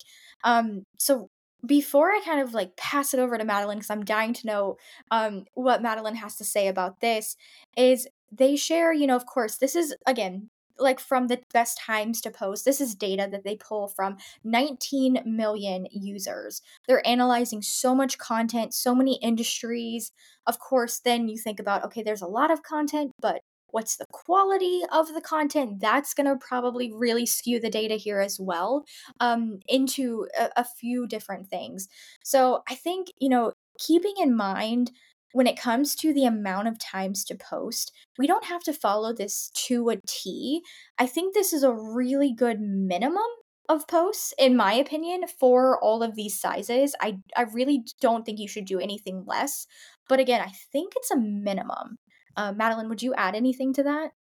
[0.43, 1.29] Um, so
[1.65, 4.77] before I kind of like pass it over to Madeleine, because I'm dying to know
[5.11, 7.35] um, what Madeleine has to say about this,
[7.75, 12.21] is they share, you know, of course, this is again like from the best times
[12.21, 12.65] to post.
[12.65, 16.61] This is data that they pull from 19 million users.
[16.87, 20.11] They're analyzing so much content, so many industries.
[20.45, 23.41] Of course, then you think about, okay, there's a lot of content, but
[23.77, 28.19] what's the quality of the content that's going to probably really skew the data here
[28.19, 28.83] as well
[29.19, 31.87] um, into a, a few different things.
[32.23, 34.89] So i think you know keeping in mind
[35.33, 39.13] when it comes to the amount of times to post we don't have to follow
[39.13, 40.63] this to a t.
[40.97, 43.31] I think this is a really good minimum
[43.69, 46.95] of posts in my opinion for all of these sizes.
[46.99, 49.67] I i really don't think you should do anything less
[50.09, 51.97] but again i think it's a minimum
[52.37, 54.11] uh, Madeleine, would you add anything to that?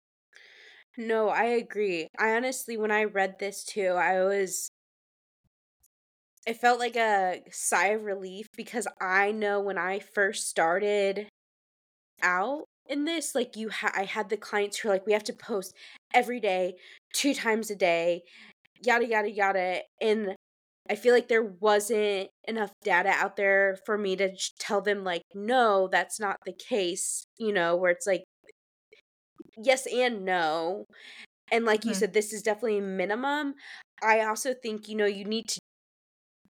[0.96, 2.08] No, I agree.
[2.18, 4.70] I honestly, when I read this too, I was.
[6.46, 11.28] It felt like a sigh of relief because I know when I first started
[12.22, 15.24] out in this, like you, ha- I had the clients who are like, we have
[15.24, 15.74] to post
[16.14, 16.76] every day,
[17.14, 18.22] two times a day,
[18.84, 20.36] yada yada yada, and
[20.90, 25.22] I feel like there wasn't enough data out there for me to tell them like,
[25.34, 27.26] no, that's not the case.
[27.38, 28.24] You know, where it's like
[29.62, 30.84] yes and no.
[31.52, 31.98] And like you Mhm.
[32.00, 33.54] said, this is definitely minimum.
[34.02, 35.60] I also think, you know, you need to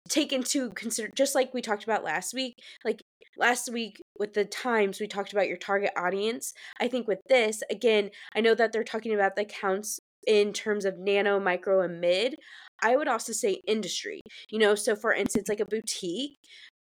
[0.10, 3.00] take into consider just like we talked about last week, like
[3.38, 6.54] last week with the times we talked about your target audience.
[6.80, 10.86] I think with this, again, I know that they're talking about the accounts in terms
[10.86, 12.36] of nano, micro, and mid.
[12.82, 14.22] I would also say industry.
[14.50, 16.38] You know, so for instance, like a boutique,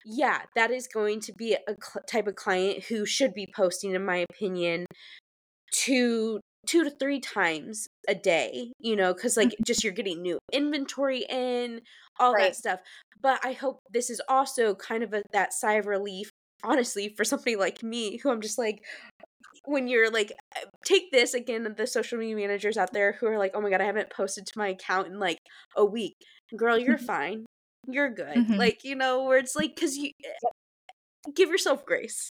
[0.05, 3.95] yeah, that is going to be a cl- type of client who should be posting,
[3.95, 4.87] in my opinion,
[5.73, 9.65] two two to three times a day you know because like Mhm.
[9.65, 11.81] just you're getting new inventory in
[12.19, 12.81] all that stuff
[13.23, 16.31] but i hope this is also kind of a, that sigh of relief
[16.65, 18.83] honestly for somebody like me who i'm just like
[19.69, 23.39] when you're like uh, take this again the social media managers out there who are
[23.39, 25.39] like oh my god i haven't posted to my account in like
[25.77, 26.17] a week
[26.57, 27.45] girl you're fine
[27.87, 28.59] you're good Mhm.
[28.59, 30.11] like you know where it's like because you
[31.35, 32.31] give yourself grace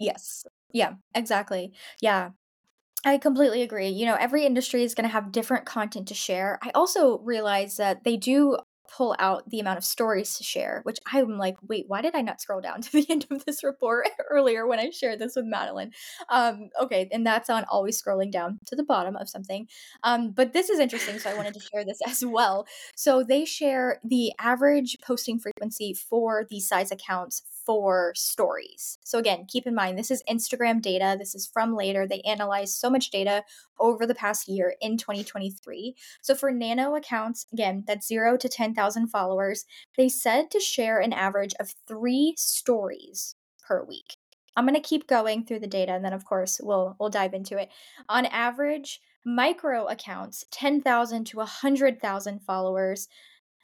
[0.00, 0.44] Yes.
[0.72, 1.72] Yeah, exactly.
[2.00, 2.30] Yeah.
[3.04, 3.88] I completely agree.
[3.88, 6.58] You know, every industry is going to have different content to share.
[6.62, 10.98] I also realize that they do pull out the amount of stories to share, which
[11.12, 14.08] I'm like, wait, why did I not scroll down to the end of this report
[14.30, 15.92] earlier when I shared this with Madeline?
[16.28, 19.68] Um, okay, and that's on always scrolling down to the bottom of something.
[20.02, 22.66] Um, but this is interesting, so I wanted to share this as well.
[22.94, 28.98] So they share the average posting frequency for these size accounts for stories.
[29.04, 31.16] So again, keep in mind this is Instagram data.
[31.18, 32.06] This is from later.
[32.06, 33.44] They analyzed so much data
[33.78, 35.96] over the past year in 2023.
[36.20, 39.64] So for nano accounts, again, that's 0 to 10,000 followers,
[39.96, 44.16] they said to share an average of 3 stories per week.
[44.56, 47.34] I'm going to keep going through the data and then of course we'll we'll dive
[47.34, 47.70] into it.
[48.08, 53.08] On average, micro accounts, 10,000 to 100,000 followers,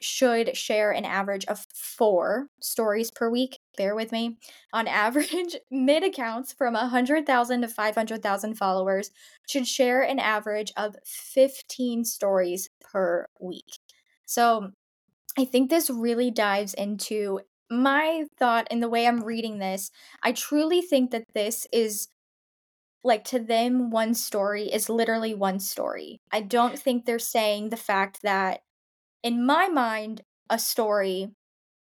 [0.01, 3.59] should share an average of four stories per week.
[3.77, 4.37] Bear with me.
[4.73, 9.11] On average, mid accounts from 100,000 to 500,000 followers
[9.47, 13.79] should share an average of 15 stories per week.
[14.25, 14.71] So
[15.37, 19.91] I think this really dives into my thought and the way I'm reading this.
[20.21, 22.09] I truly think that this is
[23.03, 26.21] like to them, one story is literally one story.
[26.31, 28.61] I don't think they're saying the fact that
[29.23, 31.29] in my mind, a story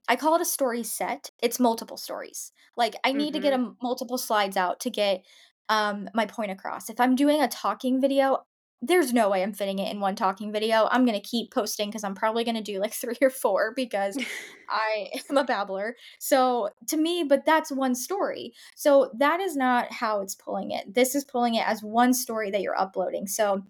[0.08, 1.32] I call it a story set.
[1.42, 2.52] It's multiple stories.
[2.78, 3.74] Like I need to get a mm-hmm.
[3.82, 5.24] multiple slides out to get
[5.70, 6.90] um my point across.
[6.90, 8.46] If I'm doing a talking video,
[8.82, 10.88] there's no way I'm fitting it in one talking video.
[10.92, 13.74] I'm going to keep posting cuz I'm probably going to do like 3 or 4
[13.76, 14.18] because
[14.70, 15.96] I am a babbler.
[16.20, 18.54] So to me, but that's one story.
[18.76, 20.94] So that is not how it's pulling it.
[20.94, 23.28] This is pulling it as one story that you're uploading.
[23.28, 23.64] So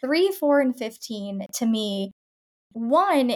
[0.00, 2.12] 3, 4 and 15 to me
[2.72, 3.34] one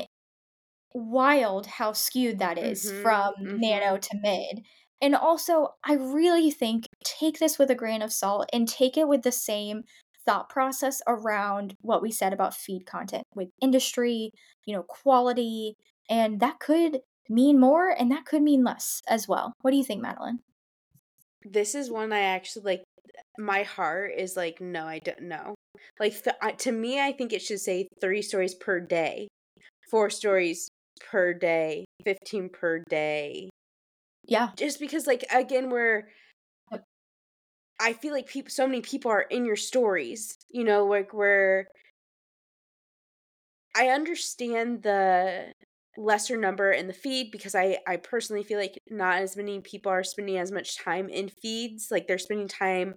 [0.94, 3.02] wild how skewed that is mm-hmm.
[3.02, 3.60] from Mm-hmm.
[3.60, 4.64] nano to mid.
[5.02, 9.06] And also, I really think take this with a grain of salt and take it
[9.06, 9.82] with the same
[10.26, 14.30] thought process around what we said about feed content with industry,
[14.64, 15.74] you know, quality,
[16.10, 19.52] and that could mean more and that could mean less as well.
[19.62, 20.40] What do you think, Madeleine?
[21.44, 22.82] This is one I actually like.
[23.38, 25.54] My heart is like, no, I don't know.
[26.00, 29.28] Like th- I, to me, I think it should say three stories per day,
[29.90, 30.68] four stories
[31.10, 33.48] per day, fifteen per day.
[34.26, 34.50] Yeah.
[34.56, 36.08] Just because, like, again, we're.
[37.78, 40.38] I feel like people, so many people are in your stories.
[40.50, 41.68] You know, like where
[43.74, 45.52] I understand the
[45.96, 49.90] lesser number in the feed because I I personally feel like not as many people
[49.92, 51.90] are spending as much time in feeds.
[51.90, 52.94] Like they're spending time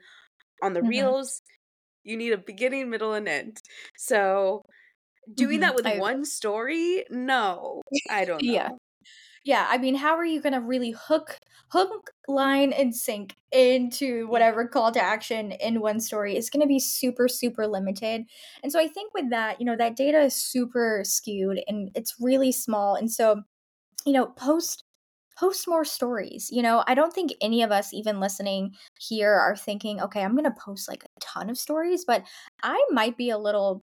[0.61, 1.19] on the Mhm.
[1.23, 1.41] reels.
[2.03, 3.61] You need a beginning, middle, and end.
[3.97, 4.63] So
[5.33, 5.61] doing Mhm.
[5.61, 8.55] that with I one story, no, I don't know.
[8.55, 8.71] Yeah,
[9.45, 11.39] Yeah i mean, how are you gonna really hook
[11.71, 16.36] hook, line, and sink into whatever call to action in one story?
[16.36, 18.25] It's gonna be super, super limited,
[18.63, 22.15] and so I think with that, you know, that data is super skewed and it's
[22.19, 23.43] really small, and so,
[24.06, 24.84] you know, post
[25.38, 26.84] post more stories, you know?
[26.88, 30.88] I don't think any of us even listening here are thinking, "Okay, I'm gonna post,
[30.89, 32.23] like, a ton of stories," but
[32.63, 33.84] I might be a little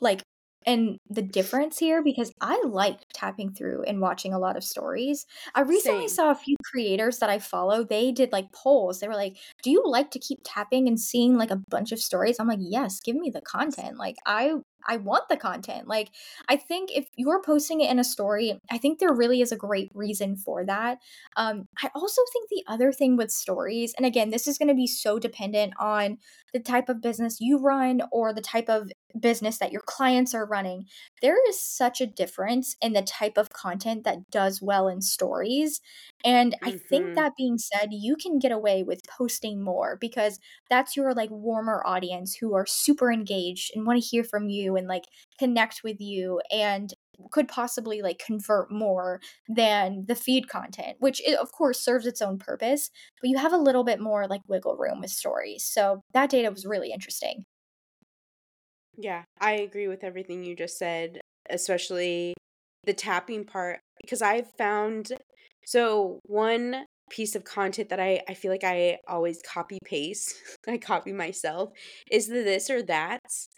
[0.00, 0.22] like
[0.66, 5.26] and the difference here because I like tapping through and watching a lot of stories.
[5.54, 6.08] I recently Same.
[6.08, 9.00] saw a few creators that I follow, they did, like, polls.
[9.00, 12.00] They were like, "Do you like to keep tapping and seeing, like, a bunch of
[12.00, 14.54] stories?" I'm like, "Yes, give me the content." Like, I
[14.86, 15.88] I want the content.
[15.88, 16.10] Like,
[16.48, 19.56] I think if you're posting it in a story, I think there really is a
[19.56, 20.98] great reason for that.
[21.36, 24.86] Um, I also think the other thing with stories and again, this is gonna be
[24.86, 26.18] so dependent on
[26.52, 30.46] the type of business you run or the type of business that your clients are
[30.46, 30.86] running.
[31.20, 35.80] There is such a difference in the type of content that does well in stories,
[36.24, 37.16] and I think Mhm.
[37.16, 40.38] that being said, you can get away with posting more because
[40.70, 44.88] that's your, like, warmer audience who are super engaged and wanna hear from you and,
[44.88, 45.04] like,
[45.38, 46.94] connect with you and
[47.30, 52.22] could possibly, like, convert more than the feed content, which it, of course, serves its
[52.22, 56.00] own purpose, but you have a little bit more, like, wiggle room with stories, so
[56.14, 57.44] that data was really interesting.
[58.96, 62.34] Yeah, I agree with everything you just said, especially
[62.84, 65.12] the tapping part, because I've found
[65.64, 70.34] so one piece of content that I I feel like I always copy paste,
[70.68, 71.70] I copy myself,
[72.10, 73.48] is the this or that's,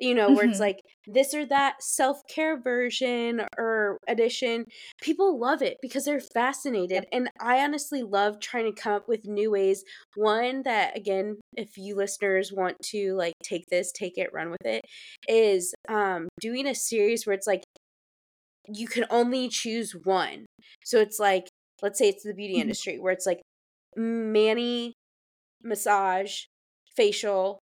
[0.00, 0.60] you know, where it's Mhm.
[0.60, 4.64] like this or that self-care version or edition.
[5.02, 9.26] People love it because they're fascinated, and I honestly love trying to come up with
[9.26, 9.84] new ways.
[10.16, 14.64] One that, again, if you listeners want to, like, take this, take it, run with
[14.66, 14.82] it,
[15.28, 17.62] is, um, doing a series where it's like
[18.68, 20.46] you can only choose one.
[20.84, 21.47] So it's like,
[21.82, 22.60] let's say it's the beauty Mhm.
[22.60, 23.42] industry where it's like
[23.96, 24.94] mani,
[25.62, 26.44] massage,
[26.96, 27.60] facial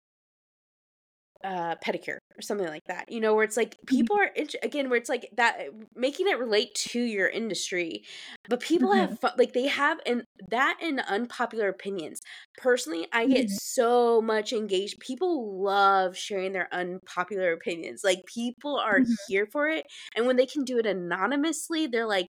[1.43, 4.09] uh, pedicure or something like that, you know, where it's like Mhm.
[4.09, 4.29] people are
[4.61, 8.03] again, where it's like that uh, making it relate to your industry,
[8.49, 9.19] but people have Mhm.
[9.21, 12.19] fu like, they have and that and unpopular opinions.
[12.57, 13.59] Personally, I get Mhm.
[13.71, 19.15] so much engaged people love sharing their unpopular opinions, like, people are Mhm.
[19.27, 19.85] here for it,
[20.17, 22.27] and when they can do it anonymously, they're like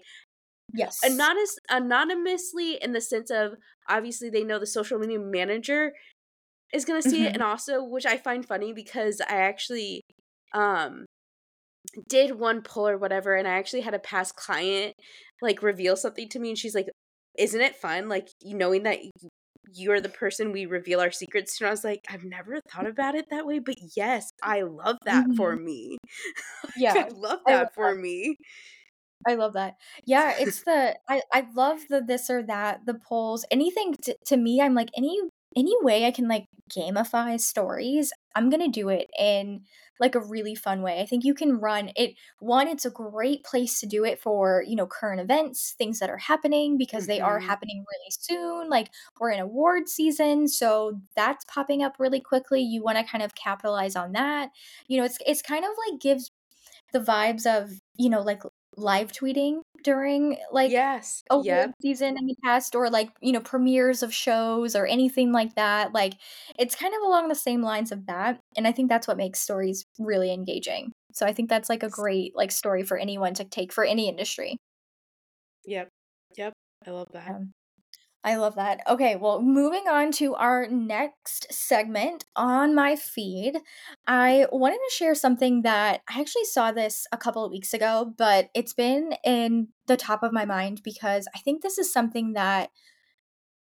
[0.73, 1.05] Yes.
[1.05, 3.53] anonys anonymously in the sense of,
[3.89, 5.93] obviously, they know the social media manager
[6.73, 10.01] is gonna see it, and also which I find funny because I actually,
[10.53, 11.05] um,
[12.09, 14.95] did one pull or whatever, and I actually had a past client,
[15.41, 16.88] like, reveal something to me, and she's like,
[17.38, 18.99] "Isn't it fun, like, knowing that
[19.73, 22.88] you're the person we reveal our secrets to?" And I was like, "I've never thought
[22.88, 25.59] about it that way, but yes, I love that for Mhm.
[25.59, 25.97] me."
[26.75, 27.03] Yeah.
[27.03, 27.93] I love I love that that.
[27.93, 28.38] for me.
[29.25, 29.77] I love that.
[30.05, 34.38] Yeah, it's the I I love the this or that, the polls, anything t to
[34.38, 35.19] me, I'm like, any
[35.55, 39.63] any way I can, like, gamify stories, I'm gonna do it in,
[39.99, 40.99] like, a really fun way.
[40.99, 44.63] I think you can run it 1, it's a great place to do it for,
[44.67, 47.47] you know, current events, things that are happening because they are Mhm.
[47.47, 52.81] happening really soon, like, we're in award season, so that's popping up really quickly, you
[52.83, 54.49] wanna kind of capitalize on that.
[54.88, 56.31] You know, it's it's kind of like gives
[56.93, 58.43] the vibes of, you know, like,
[58.77, 61.23] live tweeting during, like, Yes.
[61.31, 61.73] award Yep.
[61.81, 65.93] season in the past or, like, you know, premieres of shows or anything like that,
[65.93, 66.15] like,
[66.59, 69.39] it's kind of along the same lines of that, and I think that's what makes
[69.41, 70.91] stories really engaging.
[71.13, 74.09] So I think that's, like, a great, like, story for anyone to take for any
[74.09, 74.57] industry.
[75.65, 75.89] Yep.
[76.38, 76.53] Yep.
[76.88, 77.36] I love that.
[77.36, 77.53] Um,
[78.25, 78.79] I love that.
[78.88, 83.57] Okay, well, moving on to our next segment on my feed,
[84.07, 88.13] I wanted to share something that I actually saw this a couple of weeks ago,
[88.17, 92.31] but it's been in the top of my mind because I think this is something
[92.33, 92.69] that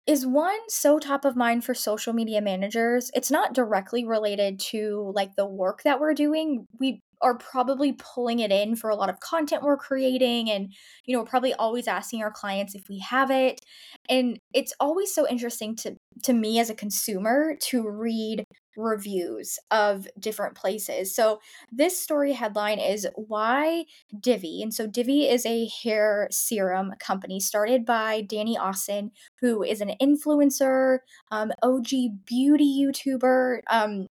[0.06, 3.10] is one so top of mind for social media managers?
[3.14, 6.66] It's not directly related to, like, the work that we're doing.
[6.78, 10.72] We are probably pulling it in for a lot of content we're creating and,
[11.06, 13.60] you know, we're probably always asking our clients if we have it,
[14.08, 18.44] and it's always so interesting to to me as a consumer to read
[18.76, 21.14] reviews of different places.
[21.14, 21.40] So,
[21.72, 23.84] this story headline is "Why
[24.20, 29.80] Divi?" And so Divi is a hair serum company started by Dani Austin, who is
[29.80, 30.98] an influencer,
[31.30, 31.88] um, OG
[32.26, 34.06] beauty YouTuber, um,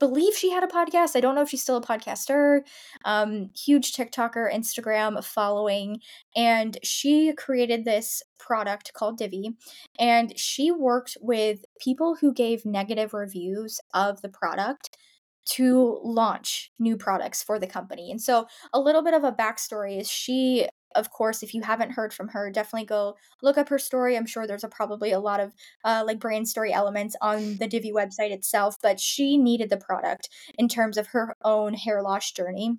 [0.00, 1.14] believe she had a podcast.
[1.14, 2.62] I don't know if she's still a podcaster.
[3.04, 6.00] Um, huge TikToker, Instagram following,
[6.34, 9.56] and she created this product called Divi,
[9.98, 14.96] and she worked with people who gave negative reviews of the product
[15.44, 18.10] to launch new products for the company.
[18.10, 21.92] And so, a little bit of a backstory is she of course, if you haven't
[21.92, 24.16] heard from her, definitely go look up her story.
[24.16, 27.68] I'm sure there's a, probably a lot of uh, like brand story elements on the
[27.68, 30.28] Divi website itself, but she needed the product
[30.58, 32.78] in terms of her own hair loss journey.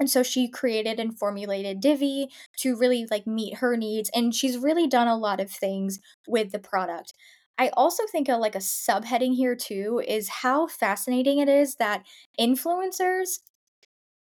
[0.00, 2.28] And so she created and formulated Divi
[2.58, 4.10] to really like meet her needs.
[4.14, 7.12] And she's really done a lot of things with the product.
[7.58, 12.04] I also think a, like a subheading here too is how fascinating it is that
[12.40, 13.40] influencers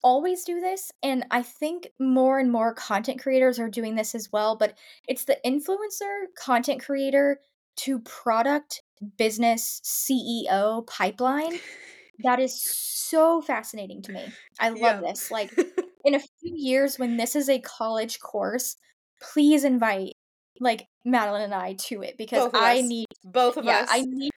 [0.04, 4.32] always do this and i think more and more content creators are doing this as
[4.32, 4.78] well but
[5.08, 7.40] it's the influencer content creator
[7.76, 8.82] to product
[9.18, 11.60] business ceo pipeline
[12.24, 14.26] that is so fascinating to me
[14.60, 15.02] i love yeah.
[15.02, 15.52] this like
[16.06, 18.78] in a few years when this is a college course
[19.22, 20.14] please invite
[20.60, 22.86] like madeleine and i to it because i us.
[22.88, 24.32] need both of yeah, us i need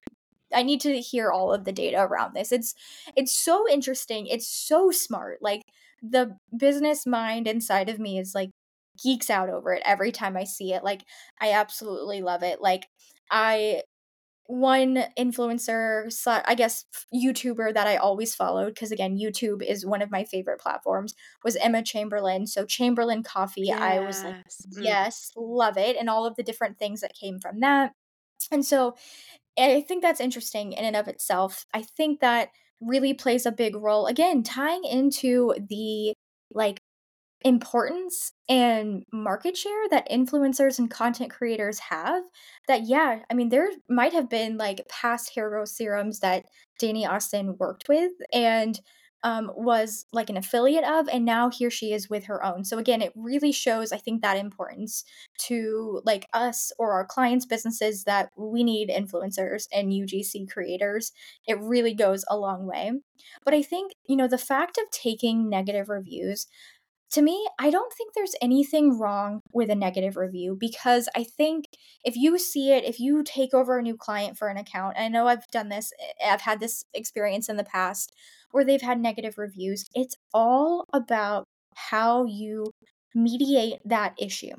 [0.54, 2.52] I need to hear all of the data around this.
[2.52, 2.74] It's
[3.16, 4.26] it's so interesting.
[4.26, 5.38] It's so smart.
[5.40, 5.62] Like
[6.02, 8.50] the business mind inside of me is like
[9.02, 10.84] geeks out over it every time I see it.
[10.84, 11.04] Like
[11.40, 12.60] I absolutely love it.
[12.60, 12.86] Like
[13.30, 13.82] I
[14.46, 16.84] one influencer, I guess
[17.14, 21.56] YouTuber that I always followed because again, YouTube is one of my favorite platforms was
[21.56, 22.46] Emma Chamberlain.
[22.46, 23.80] So Chamberlain Coffee, yes.
[23.80, 24.84] I was like, mm.
[24.84, 27.92] yes, love it, and all of the different things that came from that.
[28.50, 28.96] And so
[29.58, 31.66] I think that's interesting in and of itself.
[31.74, 32.48] I think that
[32.80, 36.14] really plays a big role again tying into the
[36.52, 36.80] like
[37.44, 42.22] importance and market share that influencers and content creators have
[42.68, 46.44] that yeah i mean there might have been like past hair growth serums that
[46.80, 48.80] dani austin worked with and
[49.24, 52.64] um, was like an affiliate of, and now here she is with her own.
[52.64, 55.04] So again, it really shows, I think, that importance
[55.42, 61.12] to like us or our clients' businesses that we need influencers and UGC creators.
[61.46, 62.92] It really goes a long way.
[63.44, 66.46] But I think, you know, the fact of taking negative reviews,
[67.12, 71.66] to me, I don't think there's anything wrong with a negative review because I think
[72.04, 75.08] if you see it, if you take over a new client for an account, I
[75.08, 78.14] know I've done this, eh, I've had this experience in the past
[78.52, 81.44] where they've had negative reviews, it's all about
[81.74, 82.70] how you
[83.14, 84.54] mediate that issue.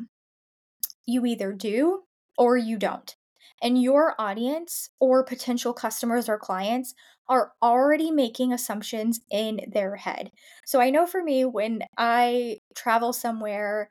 [1.05, 2.01] You either do
[2.37, 3.15] or you don't.
[3.61, 6.93] And your audience or potential customers or clients
[7.29, 10.31] are already making assumptions in their head.
[10.65, 13.89] So I know for me, when I travel somewhere,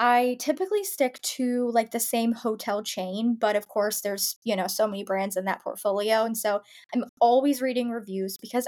[0.00, 4.66] I typically stick to like the same hotel chain, but of course, there's, you know,
[4.66, 6.24] so many brands in that portfolio.
[6.24, 8.66] And so I'm always reading reviews because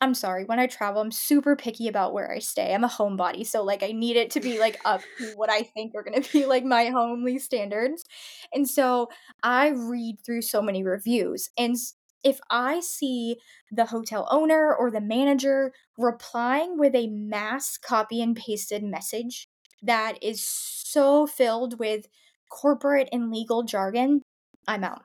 [0.00, 2.74] I'm sorry, when I travel, I'm super picky about where I stay.
[2.74, 5.62] I'm a homebody, so like I need it to be like up to what I
[5.62, 8.04] think are going to be like my homely standards.
[8.52, 9.08] And so
[9.42, 11.50] I read through so many reviews.
[11.56, 11.76] And
[12.24, 13.36] if I see
[13.70, 19.46] the hotel owner or the manager replying with a mass copy and pasted message
[19.82, 22.06] that is so filled with
[22.50, 24.22] corporate and legal jargon,
[24.66, 25.02] I'm out.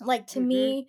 [0.00, 0.48] Like to mm-hmm.
[0.48, 0.88] me,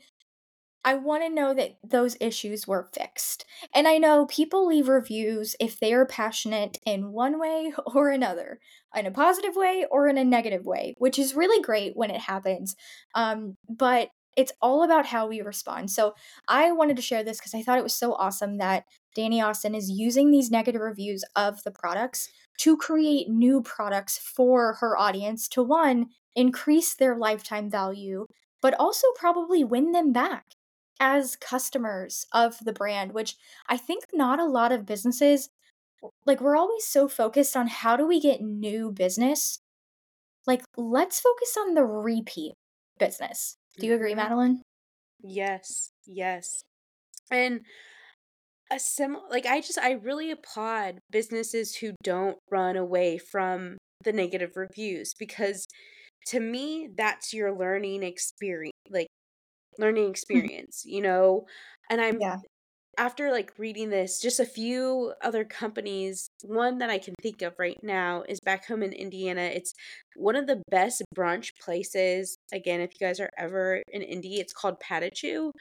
[0.85, 3.45] I want to know that those issues were fixed.
[3.75, 8.59] And I know people leave reviews if they are passionate in one way or another,
[8.95, 12.21] in a positive way or in a negative way, which is really great when it
[12.21, 12.75] happens.
[13.13, 15.91] Um, but it's all about how we respond.
[15.91, 16.13] So
[16.47, 18.85] I wanted to share this because I thought it was so awesome that
[19.17, 24.73] Dani Austin is using these negative reviews of the products to create new products for
[24.79, 28.27] her audience to one, increase their lifetime value,
[28.61, 30.45] but also probably win them back
[30.99, 33.35] as customers of the brand, which
[33.67, 35.49] I think not a lot of businesses
[36.25, 39.59] like we're always so focused on how do we get new business.
[40.47, 42.53] Like let's focus on the repeat
[42.97, 43.55] business.
[43.77, 44.19] Do you agree, mm-hmm.
[44.19, 44.61] Madeleine?
[45.21, 46.61] Yes, yes.
[47.31, 47.61] And
[48.71, 54.13] a sim like I just I really applaud businesses who don't run away from the
[54.13, 55.65] negative reviews because
[56.27, 59.07] to me that's your learning experience like
[59.79, 60.11] learning mm-hmm.
[60.11, 61.45] experience, you know?
[61.89, 62.37] And I'm yeah.
[62.97, 67.53] after like reading this, just a few other companies, one that I can think of
[67.57, 69.41] right now is back home in Indiana.
[69.41, 69.73] It's
[70.15, 72.37] one of the best brunch places.
[72.53, 75.51] Again, if you guys are ever in Indy, it's called Patachou.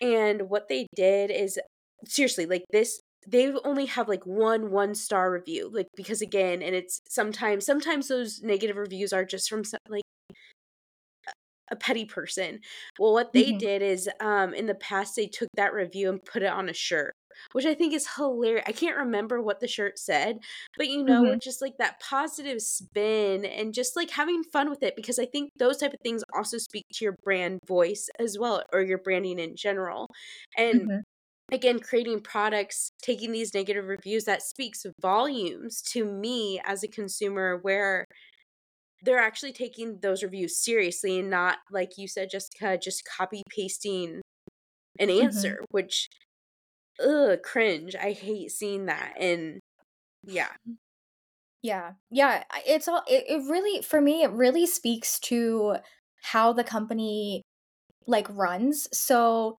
[0.00, 1.58] And what they did is
[2.06, 6.74] seriously, like this they only have like one one star review like because again and
[6.74, 10.02] it's sometimes sometimes those negative reviews are just from like
[11.72, 12.60] a petty person.
[12.98, 13.62] Well, what they Mhm.
[13.62, 16.74] did is, um, in the past, they took that review and put it on a
[16.74, 17.14] shirt,
[17.52, 18.64] which I think is hilarious.
[18.68, 20.38] I can't remember what the shirt said,
[20.76, 21.40] but, you know, Mhm.
[21.42, 25.50] just, like, that positive spin and just, like, having fun with it because I think
[25.58, 29.38] those type of things also speak to your brand voice as well or your branding
[29.40, 30.08] in general.
[30.56, 31.02] And, Mhm.
[31.52, 37.58] again, creating products, taking these negative reviews, that speaks volumes to me as a consumer
[37.58, 38.06] where
[39.02, 44.22] they're actually taking those reviews seriously and not, like you said, Jessica, just copy pasting
[44.98, 45.22] an Mhm.
[45.22, 46.08] answer, which,
[47.04, 47.96] ugh, cringe.
[47.96, 49.60] I hate seeing that, and
[50.24, 50.50] yeah.
[51.62, 51.92] Yeah.
[52.10, 55.76] Yeah, it's all it it really for me, it really speaks to
[56.22, 57.42] how the company,
[58.06, 58.88] like, runs.
[58.96, 59.58] So,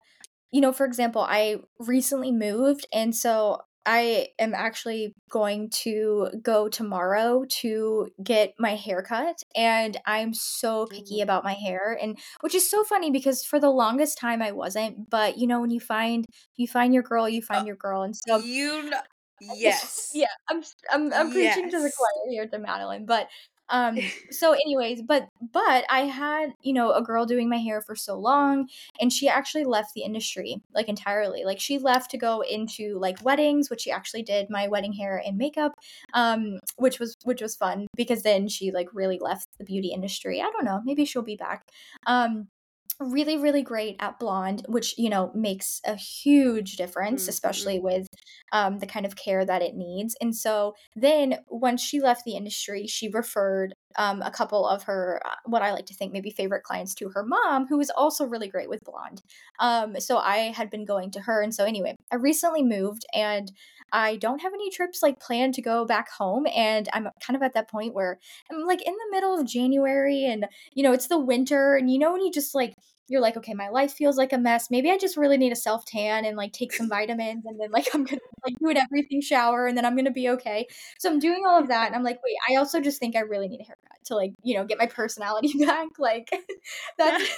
[0.51, 6.69] you know, for example, I recently moved, and so I am actually going to go
[6.69, 12.55] tomorrow to get my hair cut, and I'm so picky about my hair, and which
[12.55, 15.79] is so funny because for the longest time I wasn't, but, you know, when you
[15.81, 16.25] find
[16.55, 18.93] you find your girl, you Uh, find your girl, and so you kn
[19.39, 20.11] yes.
[20.13, 23.27] Yeah, I'm I'm I'm preaching to the choir here to Madeleine, but,
[23.69, 23.97] um,
[24.31, 28.17] so anyways, but but I had, you know, a girl doing my hair for so
[28.17, 31.43] long, and she actually left the industry, like, entirely.
[31.45, 35.21] Like, she left to go into, like, weddings, which she actually did my wedding hair
[35.25, 35.73] and makeup,
[36.13, 40.41] um, which was which was fun because then she, like, really left the beauty industry.
[40.41, 41.63] I don't know, maybe she'll be back.
[42.07, 42.47] Um,
[42.99, 47.29] really, really great at blonde, which, you know, makes a huge difference, Mhm.
[47.29, 48.07] especially with,
[48.51, 52.35] um, the kind of care that it needs, and so then once she left the
[52.35, 56.29] industry, she referred, um, a couple of her, uh, what I like to think maybe
[56.31, 59.21] favorite clients to her mom, who is also really great with blonde.
[59.59, 63.51] Um, so I had been going to her, and so anyway, I recently moved, and
[63.93, 67.43] I don't have any trips, like, planned to go back home, and I'm kind of
[67.43, 68.19] at that point where
[68.51, 71.99] I'm, like, in the middle of January, and, you know, it's the winter, and you
[71.99, 72.75] know when you just, like
[73.09, 74.71] you're like, "Okay, my life feels like a mess.
[74.71, 77.87] Maybe I just really need a self-tan and, like, take some vitamins, and then, like,
[77.93, 80.67] I'm gonna, like, do an everything shower, and then I'm gonna be okay."
[80.99, 83.19] So I'm doing all of that, and I'm like, "Wait, I also just think I
[83.21, 86.29] really need a haircut to, like, you know, get my personality back." Like,
[86.97, 87.29] that's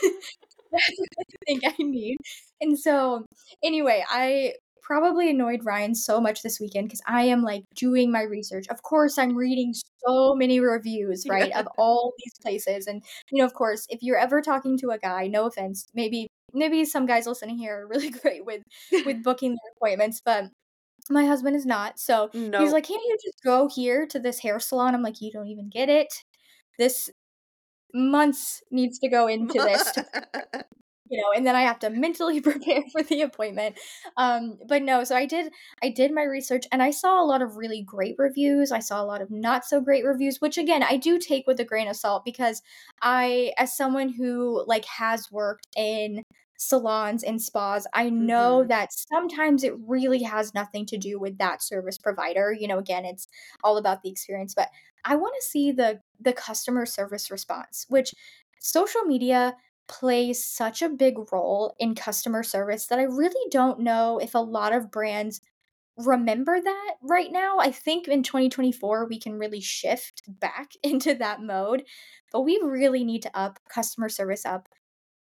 [0.71, 2.17] that's what I think I need.
[2.61, 3.25] And so,
[3.63, 4.53] anyway, I
[4.85, 8.67] probably annoyed Ryan so much this weekend because I am, like, doing my research.
[8.69, 9.73] Of course, I'm reading
[10.07, 11.33] so many reviews, Yeah.
[11.33, 14.91] right, of all these places, and, you know, of course, if you're ever talking to
[14.91, 18.61] a guy, no offense, maybe maybe some guys listening here are really great with
[19.05, 20.45] with booking their appointments, but
[21.09, 24.59] my husband is not, so he's like, "Can't you just go here to this hair
[24.59, 26.13] salon?" I'm like, "You don't even get it.
[26.79, 27.09] This
[27.93, 29.97] months needs to go into this
[31.09, 33.79] you know, and then I have to mentally prepare for the appointment."
[34.17, 35.51] Um, but no, so I did
[35.83, 39.01] I did my research, and I saw a lot of really great reviews, I saw
[39.01, 41.87] a lot of not so great reviews, which again, I do take with a grain
[41.87, 42.61] of salt because
[43.01, 46.23] I as someone who, like, has worked in
[46.57, 48.67] salons and spas, I know Mhm.
[48.67, 53.03] that sometimes it really has nothing to do with that service provider, you know, again,
[53.05, 53.27] it's
[53.63, 54.69] all about the experience, but
[55.03, 58.13] I wanna see the the customer service response, which
[58.59, 59.55] social media
[59.87, 64.39] plays such a big role in customer service that I really don't know if a
[64.39, 65.41] lot of brands
[65.97, 67.57] remember that right now.
[67.59, 71.83] I think in 2024, we can really shift back into that mode,
[72.31, 74.67] but we really need to up customer service up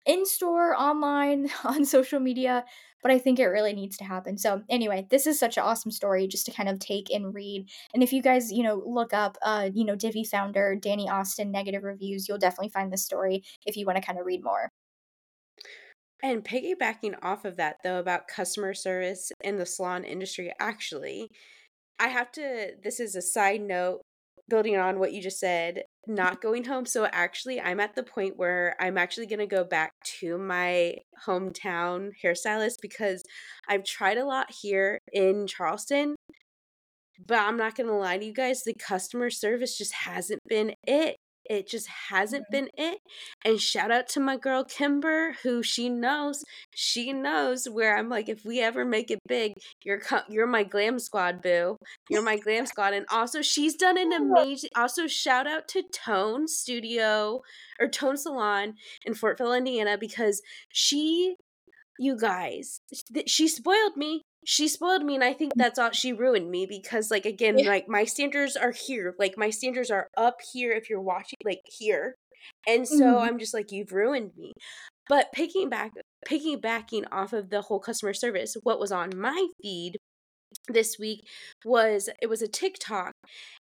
[0.06, 2.66] in-store, online, on social media,
[3.01, 4.38] but I think it really needs to happen.
[4.38, 7.70] So, anyway, this is such an awesome story just to kind of take and read,
[7.93, 11.51] and if you guys, you know, look up, uh, you know, Divi founder Dani Austin
[11.51, 14.70] negative reviews, you'll definitely find this story if you wanna kinda read more.
[16.22, 21.30] And piggybacking off of that, though, about customer service in the salon industry, actually,
[21.99, 24.01] I have to this is a side note,
[24.49, 28.37] building on what you just said, not going home, so, actually, I'm at the point
[28.37, 30.95] where I'm actually gonna go back to my
[31.27, 33.23] hometown hairstylist because
[33.69, 36.15] I've tried a lot here in Charleston
[37.27, 41.17] but I'm not gonna lie to you guys, the customer service just hasn't been it.
[41.49, 42.51] It just hasn't Mhm.
[42.51, 42.99] been it,
[43.45, 48.29] and shout out to my girl Kimber, who she knows she knows where I'm like,
[48.29, 51.77] "If we ever make it big, you're co you're my glam squad, boo.
[52.09, 56.47] You're my glam squad," and also, she's done an amazing also, shout out to Tone
[56.47, 57.41] Studio
[57.79, 58.75] or Tone Salon
[59.05, 61.35] in Fortville, Indiana, because she
[61.99, 62.79] you guys,
[63.27, 64.23] she spoiled me.
[64.45, 67.65] She spoiled me, and I think that's all she ruined me because, like, again, Yeah.
[67.65, 71.61] like, my standards are here, like, my standards are up here if you're watching like,
[71.65, 72.15] here,
[72.67, 73.19] and so, Mhm.
[73.19, 74.51] I'm just like, "You've ruined me."
[75.09, 75.91] But picking back
[76.27, 79.97] piggybacking off of the whole customer service, what was on my feed
[80.69, 81.27] this week
[81.65, 83.13] was it was a TikTok,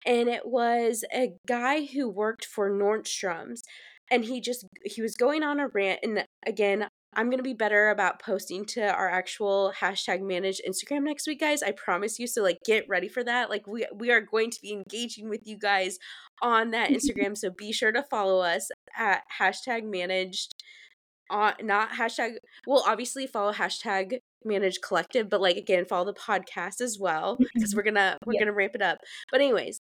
[0.05, 3.63] and it was a guy who worked for Nordstrom's.
[4.11, 7.53] and he just he was going on a rant and again i'm going to be
[7.53, 11.63] better about posting to our actual hashtag managed instagram next week guys.
[11.63, 13.49] I promise you so like get ready for that.
[13.49, 15.97] Like we we are going to be engaging with you guys
[16.41, 20.55] on that instagram so be sure to follow us at hashtag managed
[21.29, 22.35] on uh, not hashtag
[22.65, 27.75] well obviously follow hashtag managed collective but like again follow the podcast as well because
[27.75, 28.39] we're gonna we're yeah.
[28.39, 28.99] gonna ramp it up.
[29.31, 29.79] But anyways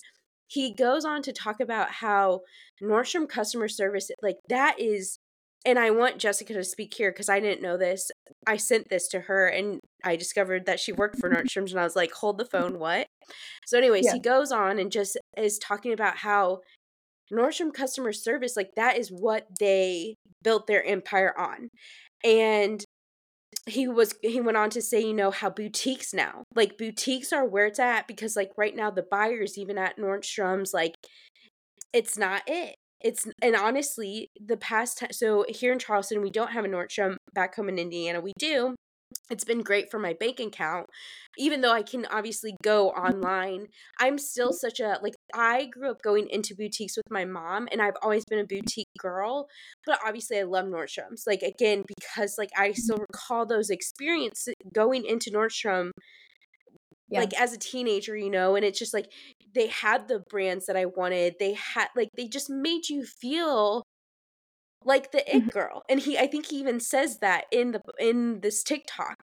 [0.47, 2.41] he goes on to talk about how
[2.83, 5.19] Nordstrom customer service, like that is,
[5.65, 8.11] and I want Jessica to speak here because I didn't know this.
[8.47, 11.85] I sent this to her and I discovered that she worked for Nordstrom's and I
[11.85, 13.07] was like, hold the phone, what?
[13.67, 14.15] So, anyways, yeah.
[14.15, 16.61] he goes on and just is talking about how
[17.33, 21.71] Nordstrom customer service, like that is what they built their empire on.
[22.23, 22.85] And
[23.67, 27.47] he was he went on to say you know how boutiques now like boutiques are
[27.47, 30.95] where it's at because like right now the buyers even at nordstrom's like
[31.93, 32.75] it's not it
[33.05, 37.17] it's and honestly the past time so here in charleston we don't have a nordstrom
[37.35, 38.75] back home in indiana we do.
[39.31, 40.87] It's been great for my bank account
[41.39, 43.67] even though i can obviously go online.
[44.01, 47.81] I'm still such a like i grew up going into boutiques with my mom and
[47.81, 49.47] i've always been a boutique girl
[49.87, 51.25] but obviously i love nordstrom's.
[51.27, 55.91] Like again because like i still recall those experiences going into nordstrom
[57.09, 57.21] yeah.
[57.21, 59.07] like as a teenager you know and it's just like
[59.55, 63.83] they had the brands that i wanted they had like they just made you feel
[64.85, 65.49] like the it mm-hmm.
[65.49, 69.17] girl and he i think he even says that in the in this tiktok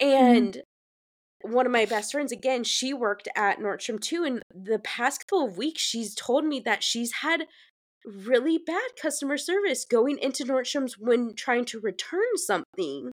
[0.00, 0.08] mm-hmm.
[0.08, 1.52] and mm-hmm.
[1.52, 5.46] one of my best friends again she worked at nordstrom too and the past couple
[5.46, 7.46] of weeks she's told me that she's had
[8.06, 13.10] really bad customer service going into nordstrom's when trying to return something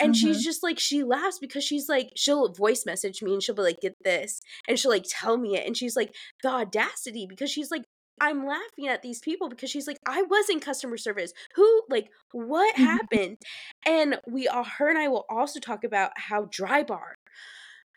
[0.00, 0.26] and mm-hmm.
[0.26, 3.62] she's just like she laughs because she's like she'll voice message me and she'll be
[3.62, 7.50] like get this and she'll like tell me it and she's like the audacity because
[7.50, 7.82] she's like
[8.20, 11.32] I'm laughing at these people because she's like, I was in customer service.
[11.54, 12.84] Who, like, what mm-hmm.
[12.84, 13.36] happened?
[13.86, 17.14] And we all, her and I will also talk about how Drybar,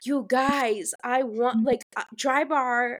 [0.05, 1.67] you guys, I want, mm-hmm.
[1.67, 2.97] like, uh, Drybar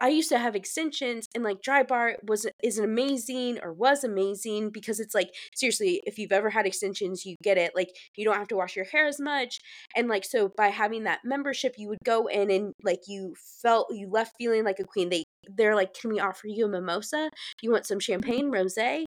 [0.00, 5.00] I used to have extensions and like Drybar was is amazing or was amazing because
[5.00, 8.48] it's like seriously if you've ever had extensions you get it like you don't have
[8.48, 9.58] to wash your hair as much
[9.94, 13.88] and like so by having that membership you would go in and like you felt
[13.90, 15.24] you left feeling like a queen they
[15.56, 17.30] they're like can we offer you a mimosa
[17.62, 19.04] you want some champagne rosé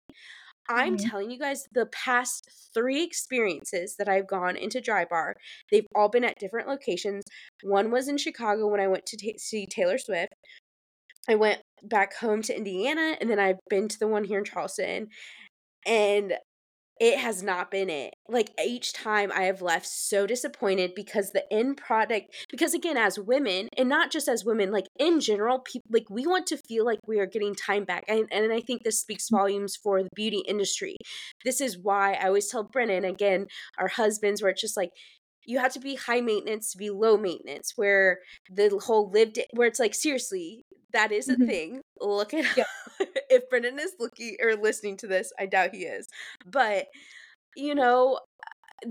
[0.71, 1.09] I'm mm-hmm.
[1.09, 5.33] telling you guys, the past three experiences that I've gone into Drybar,
[5.71, 7.25] they've all been at different locations.
[7.63, 10.35] One was in Chicago when I went to t- see Taylor Swift.
[11.29, 14.45] I went back home to Indiana and then I've been to the one here in
[14.45, 15.09] Charleston
[15.87, 16.35] and
[17.01, 18.15] it has not been it.
[18.29, 23.19] Like each time I have left so disappointed because the end product because again as
[23.19, 26.85] women and not just as women like in general people like we want to feel
[26.85, 29.39] like we are getting time back and and I think this speaks mm.
[29.39, 30.97] volumes for the beauty industry.
[31.45, 33.47] This is why I always tell Brennan again
[33.79, 34.91] our husbands where it's just like
[35.47, 38.19] you have to be high maintenance to be low maintenance where
[38.51, 41.47] the whole lived where it's like seriously that is a mm-hmm.
[41.47, 42.67] thing look at yep.
[43.31, 46.07] if brendan is looking or listening to this i doubt he is
[46.47, 46.87] but
[47.57, 48.19] you know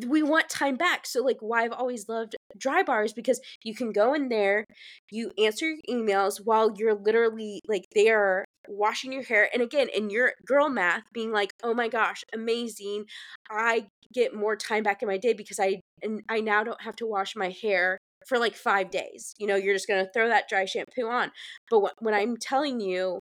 [0.05, 1.05] we want time back.
[1.05, 4.65] So like why I've always loved dry bars because you can go in there,
[5.11, 10.09] you answer your emails while you're literally like there washing your hair and again in
[10.09, 13.05] your girl math being like, "Oh my gosh, amazing.
[13.49, 16.95] I get more time back in my day because I and I now don't have
[16.97, 19.33] to wash my hair for like 5 days.
[19.37, 21.31] You know, you're just going to throw that dry shampoo on.
[21.69, 23.19] But when I'm telling you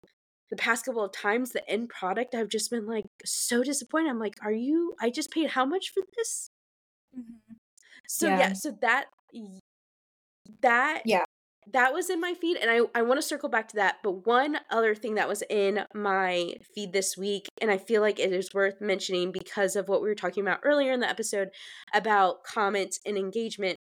[0.52, 4.18] the past couple of times the end product i've just been like so disappointed i'm
[4.18, 6.50] like are you i just paid how much for this
[7.18, 7.54] mm-hmm.
[8.06, 8.38] so yeah.
[8.38, 9.06] yeah so that
[10.60, 11.24] that yeah
[11.72, 14.26] that was in my feed and i i want to circle back to that but
[14.26, 18.30] one other thing that was in my feed this week and i feel like it
[18.30, 21.48] is worth mentioning because of what we were talking about earlier in the episode
[21.94, 23.78] about comments and engagement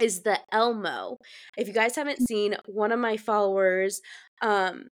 [0.00, 1.18] is the elmo
[1.56, 4.00] if you guys haven't seen one of my followers
[4.42, 4.84] um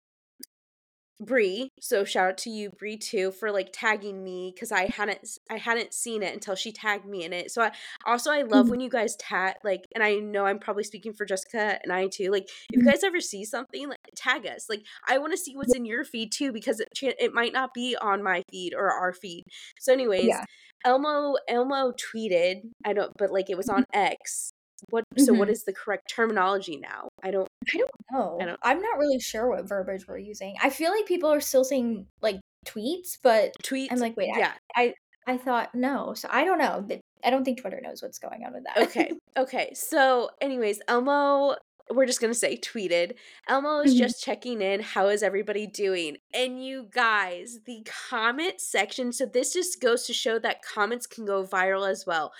[1.21, 5.27] Bree, so shout out to you, Bree, too, for like tagging me because I hadn't
[5.49, 7.51] I hadn't seen it until she tagged me in it.
[7.51, 7.71] So I
[8.05, 8.69] also I love mm-hmm.
[8.69, 12.07] when you guys tag like, and I know I'm probably speaking for Jessica and I
[12.07, 12.31] too.
[12.31, 12.87] Like, if you mm-hmm.
[12.87, 14.67] guys ever see something, like tag us.
[14.69, 17.73] Like, I want to see what's in your feed too because it it might not
[17.73, 19.43] be on my feed or our feed.
[19.77, 20.45] So, anyways, yeah.
[20.85, 24.53] Elmo Elmo tweeted I don't, but like it was on X
[24.89, 25.51] what so what mm-hmm.
[25.51, 27.09] is the correct terminology now?
[27.23, 28.37] I don't i don't know.
[28.41, 30.55] I don't, i'm not really sure what verbiage we're using.
[30.61, 33.87] I feel like people are still saying like tweets but tweets?
[33.91, 34.53] i'm like wait yeah.
[34.75, 34.93] I
[35.27, 36.13] i, I thought no.
[36.13, 36.85] So i don't know.
[37.23, 38.87] I don't think twitter knows what's going on with that.
[38.87, 39.11] Okay.
[39.37, 39.73] Okay.
[39.73, 41.55] So anyways elmo
[41.91, 43.15] we're just gonna say tweeted
[43.47, 43.99] elmo is Mhm.
[43.99, 49.53] just checking in how is everybody doing and you guys the comment section so this
[49.53, 52.31] just goes to show that comments can go viral as well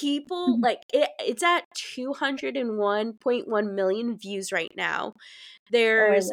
[0.00, 0.62] people Mhm.
[0.62, 5.20] like it, it's at 201.1 million views right now Oh,
[5.70, 6.32] there's love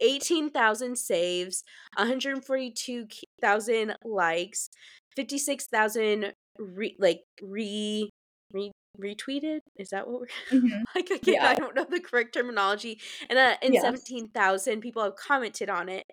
[0.00, 1.62] 18,000 saves
[1.96, 4.68] 142,000 likes
[5.16, 8.08] 56,000 re- like re,
[8.52, 8.70] re
[9.00, 10.26] retweeted is that what we're
[10.58, 10.82] Mhm.
[10.94, 11.48] like again Yeah.
[11.48, 13.80] i don't know the correct terminology and uh, and Yeah.
[13.80, 16.06] 17,000 people have commented on it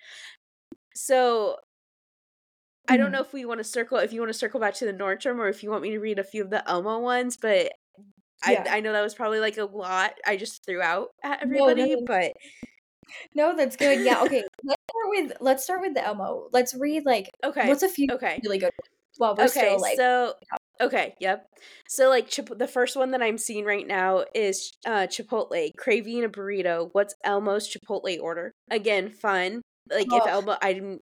[0.96, 1.58] so
[2.88, 3.26] i don't know Mhm.
[3.28, 5.48] if we want to circle if you want to circle back to the Nordstrom or
[5.50, 7.72] if you want me to read a few of the Elmo ones but
[8.44, 8.66] I, Yeah.
[8.70, 12.02] I know that was probably like a lot I just threw out at everybody no.
[12.06, 12.34] but
[13.36, 14.00] No, that's good.
[14.02, 14.44] Yeah, okay.
[14.64, 16.48] Let's start with let's start with the Elmo.
[16.52, 18.72] Let's read like okay what's a few okay really good
[19.20, 20.36] well we're Okay, still like so
[20.82, 21.46] okay, yep.
[21.88, 26.24] So like Chip- the first one that I'm seeing right now is uh Chipotle craving
[26.24, 26.90] a burrito.
[26.94, 28.52] What's Elmo's Chipotle order?
[28.72, 29.62] Again, fun.
[29.90, 31.02] Like if Oh, Elmo, I didn't.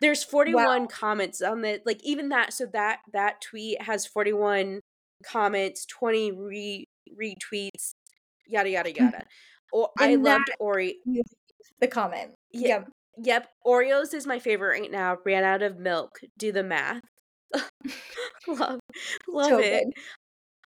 [0.00, 0.30] There's wow.
[0.30, 2.52] 41 comments on the like even that.
[2.52, 4.80] So that that tweet has 41
[5.24, 6.84] comments, 20 re
[7.20, 7.92] retweets,
[8.46, 8.96] yada yada Mhm.
[8.98, 9.24] yada.
[9.72, 10.98] Or I that loved Ori.
[11.80, 12.32] the comment.
[12.52, 12.88] Yep.
[13.18, 13.48] yep.
[13.66, 15.18] Oreos is my favorite right now.
[15.24, 16.20] Ran out of milk.
[16.38, 17.02] Do the math.
[18.48, 18.80] love
[19.28, 19.84] love So it.
[19.84, 19.92] good.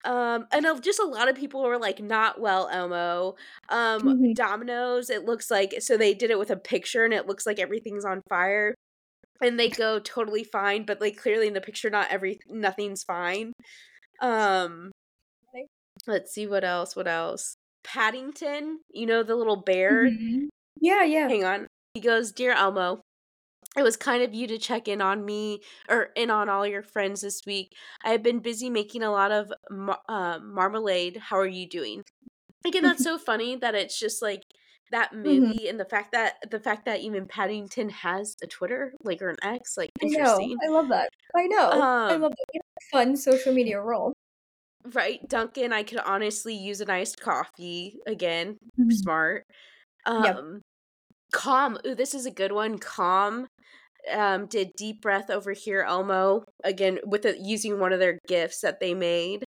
[0.05, 3.37] Um, and a just a lot of people were like, "Not well, Elmo."
[3.71, 4.35] Um, Mhm.
[4.35, 7.59] Domino's, it looks like so they did it with a picture and it looks like
[7.61, 8.75] everything's on fire
[9.43, 13.53] and they go totally fine, but like clearly in the picture not every nothing's fine.
[14.23, 14.93] Um,
[16.07, 17.57] let's see what else, what else?
[17.85, 20.11] Paddington, you know the little bear?
[20.13, 20.49] Mhm.
[20.81, 21.29] Yeah, yeah.
[21.29, 21.67] Hang on.
[21.95, 23.03] He goes, "Dear Elmo,
[23.77, 26.83] it was kind of you to check in on me or in on all your
[26.83, 27.75] friends this week.
[28.05, 31.17] I have been busy making a lot of mar- uh, marmalade.
[31.19, 32.03] How are you doing?
[32.67, 34.43] Again, that's so funny that it's just like
[34.91, 39.23] that movie and the fact that the fact that even Paddington has a Twitter, like
[39.23, 40.55] or an X, like I know.
[40.63, 41.11] I love that.
[41.35, 41.87] I know.
[42.09, 42.47] I Um, love that.
[42.53, 44.15] It's a fun social media role.
[44.95, 47.99] right, Dunkin', I could honestly use an iced coffee.
[48.07, 48.89] Again, Mhm.
[48.89, 49.45] smart.
[50.17, 50.45] Yep.
[51.33, 51.79] Calm.
[51.87, 52.79] Ooh, this is a good one.
[52.79, 53.47] Calm.
[54.11, 58.63] um did deep breath over here elmo again with it using one of their gifts
[58.63, 59.45] that they made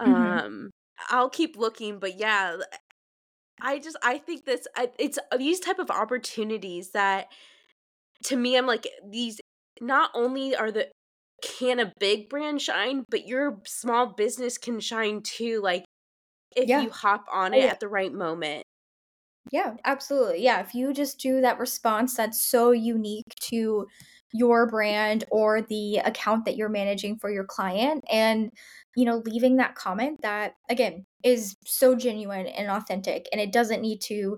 [0.00, 0.06] Mhm.
[0.06, 0.70] um
[1.08, 2.56] i'll keep looking but yeah
[3.60, 7.28] i just i think this I, it's these type of opportunities that
[8.24, 9.38] to me i'm like these
[9.80, 10.88] not only are the
[11.42, 15.84] can a big brand shine but your small business can shine too like
[16.56, 16.82] if Yeah.
[16.82, 17.70] you hop on Oh, it yeah.
[17.70, 18.64] at the right moment
[19.52, 20.42] Yeah, absolutely.
[20.42, 23.86] Yeah, if you just do that response that's so unique to
[24.32, 28.50] your brand or the account that you're managing for your client and
[28.96, 33.80] you know leaving that comment that again is so genuine and authentic and it doesn't
[33.80, 34.36] need to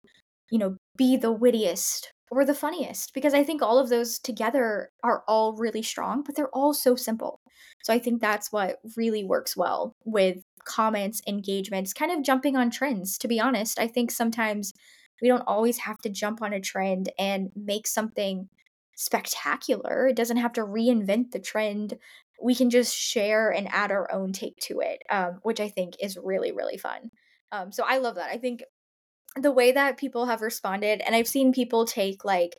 [0.50, 4.90] you know be the wittiest or the funniest because I think all of those together
[5.02, 7.40] are all really strong but they're all so simple.
[7.82, 12.70] So I think that's what really works well with comments, engagements, kind of jumping on
[12.70, 13.80] trends to be honest.
[13.80, 14.72] I think sometimes
[15.20, 18.48] we don't always have to jump on a trend and make something
[18.96, 20.08] spectacular.
[20.08, 21.94] It doesn't have to reinvent the trend.
[22.42, 25.94] We can just share and add our own take to it, um, which I think
[26.00, 27.10] is really, really fun.
[27.52, 28.30] Um, so I love that.
[28.30, 28.62] I think
[29.36, 32.56] the way that people have responded, and I've seen people take like,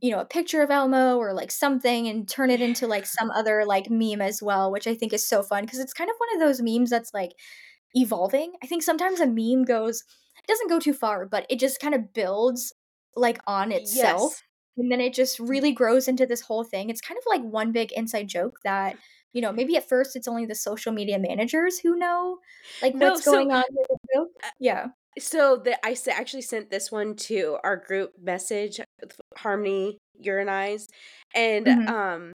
[0.00, 3.30] you know, a picture of Elmo or like something and turn it into like some
[3.30, 6.16] other like meme as well, which I think is so fun because it's kind of
[6.18, 7.32] one of those memes that's like
[7.94, 8.52] evolving.
[8.62, 10.02] I think sometimes a meme goes
[10.44, 12.72] it doesn't go too far, but it just kind of builds
[13.16, 14.42] like on itself yes
[14.76, 16.88] and then it just really grows into this whole thing.
[16.88, 18.96] It's kind of like one big inside joke that,
[19.32, 22.38] you know, maybe at first it's only the social media managers who know
[22.80, 24.28] like no what's so going on with the joke.
[24.58, 24.88] Yeah.
[25.18, 28.80] So the I actually sent this one to our group message,
[29.36, 31.88] Harmony, your and Mhm.
[31.88, 32.32] um,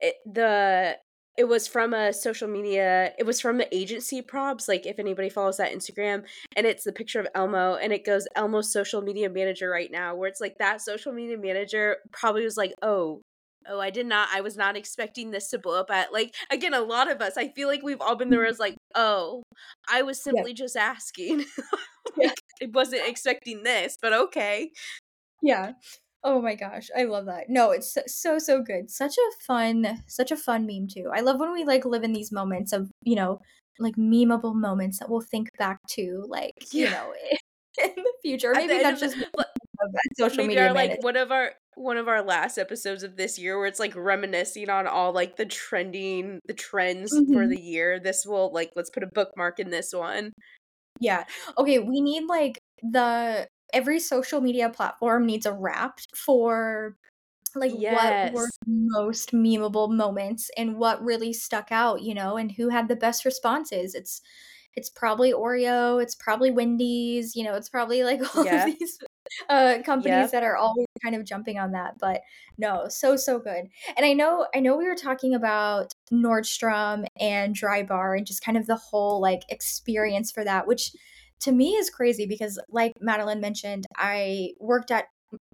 [0.00, 0.96] it, the
[1.40, 3.12] it was from a social media.
[3.18, 4.68] It was from the agency probs.
[4.68, 6.24] Like if anybody follows that Instagram,
[6.54, 10.14] and it's the picture of Elmo, and it goes Elmo's social media manager right now,
[10.14, 13.22] where it's like that social media manager probably was like, oh.
[13.68, 14.28] Oh, I did not.
[14.34, 16.72] I was not expecting this to blow up at like again.
[16.74, 18.46] A lot of us, I feel like we've all been there.
[18.46, 19.42] As like, oh,
[19.88, 20.32] I was Yeah.
[20.32, 21.44] simply just asking.
[22.16, 22.28] Yeah.
[22.28, 24.70] like I wasn't expecting this, but okay.
[25.42, 25.72] Yeah.
[26.22, 27.48] Oh my gosh, I love that.
[27.48, 28.90] No, it's so so, good.
[28.90, 31.10] Such a fun such a fun meme too.
[31.14, 33.40] I love when we like live in these moments of, you know,
[33.78, 37.14] like memeable moments that we'll think back to like, you know,
[37.82, 38.54] in the future.
[38.54, 39.48] At the Maybe that's the just that
[40.14, 43.38] social maybe media our like one of our one of our last episodes of this
[43.38, 47.48] year where it's like reminiscing on all like the trending the trends for Mhm.
[47.48, 48.00] the year.
[48.00, 50.32] This will like let's put a bookmark in this one.
[51.00, 51.24] Yeah.
[51.58, 56.96] Okay, we need, like, the every social media platform needs a Wrapped for,
[57.56, 62.68] like, what were most memeable moments and what really stuck out, you know, and who
[62.70, 63.94] had the best responses.
[63.94, 64.22] It's
[64.76, 68.98] it's probably Oreo, it's probably Wendy's, you know, it's probably, like, all of these,
[69.48, 70.32] uh, companies Yep.
[70.32, 72.22] that are always kind of jumping on that, but
[72.58, 73.64] no, so, so good.
[73.96, 78.56] And I know I know we were talking about Nordstrom and Drybar and just kind
[78.58, 80.92] of the whole, like, experience for that, which
[81.40, 85.06] to me is crazy because like Madeleine mentioned, I worked at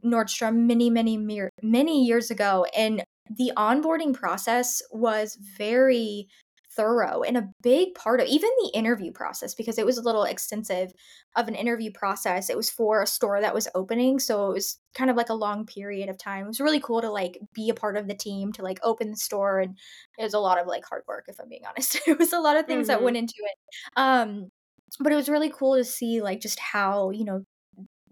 [0.05, 1.19] Nordstrom many, many
[1.63, 3.05] many years ago, and
[3.37, 6.29] the onboarding process was very
[6.77, 10.25] thorough and a big part of even the interview process because it was a little
[10.25, 10.93] extensive
[11.35, 12.51] of an interview process.
[12.51, 15.35] It was for a store that was opening, so it was kind of like a
[15.35, 16.45] long period of time.
[16.45, 19.11] It was really cool to like be a part of the team to like open
[19.11, 19.77] the store and
[20.19, 21.99] it was a lot of like hard work if I'm being honest.
[22.07, 23.05] it was a lot of things that Mhm.
[23.05, 23.57] went into it.
[23.97, 24.51] Um
[25.01, 27.45] but it was really cool to see like just how, you know,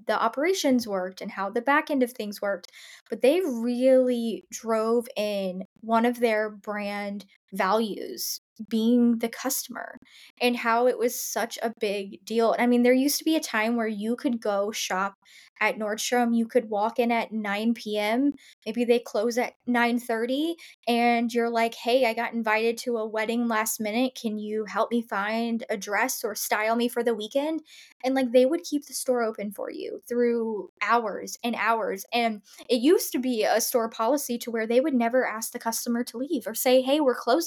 [0.07, 2.71] the operations worked and how the back end of things worked.
[3.09, 7.25] But they really drove in one of their brand
[7.57, 9.99] values being the customer
[10.41, 12.55] and how it was such a big deal.
[12.59, 15.15] I mean, there used to be a time where you could go shop
[15.61, 18.33] at Nordstrom, you could walk in at 9 p.m.
[18.67, 20.57] Maybe they close at 9:30
[20.89, 24.19] and you're like, "Hey, I got invited to a wedding last minute.
[24.21, 27.63] Can you help me find a dress or style me for the weekend?"
[28.05, 32.05] And like they would keep the store open for you through hours and hours.
[32.13, 35.59] And it used to be a store policy to where they would never ask the
[35.59, 37.44] customer to leave or say, "Hey, we're closing."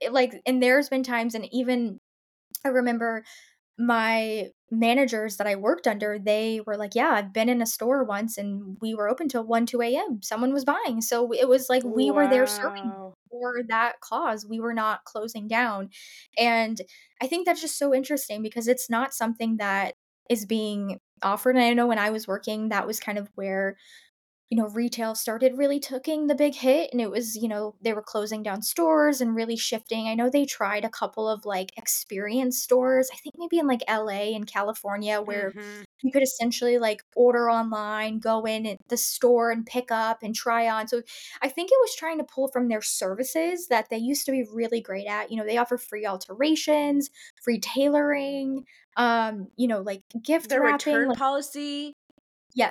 [0.00, 2.00] It, like and there's been times and even
[2.64, 3.24] I remember
[3.78, 8.04] my managers that I worked under, they were like, "Yeah, I've been in a store
[8.04, 10.22] once and we were open till 1, 2 AM.
[10.22, 12.94] Someone was buying." So it was like we were there serving
[13.30, 14.46] for that cause.
[14.48, 15.90] We were not closing down.
[16.38, 16.80] And
[17.22, 19.94] I think that's just so interesting because it's not something that
[20.30, 21.56] is being offered.
[21.56, 23.76] And I know when I was working, that was kind of where
[24.52, 27.94] you know, retail started really taking the big hit and it was, you know, they
[27.94, 30.08] were closing down stores and really shifting.
[30.08, 33.80] I know they tried a couple of like experience stores, I think maybe in like
[33.88, 35.84] LA and California where Mhm.
[36.02, 40.34] you could essentially like order online, go in at the store and pick up and
[40.34, 40.86] try on.
[40.86, 41.00] So
[41.40, 44.44] I think it was trying to pull from their services that they used to be
[44.52, 45.30] really great at.
[45.30, 47.08] You know, they offer free alterations,
[47.42, 48.66] free tailoring,
[48.98, 51.94] um, you know, like gift The wrapping, return like policy,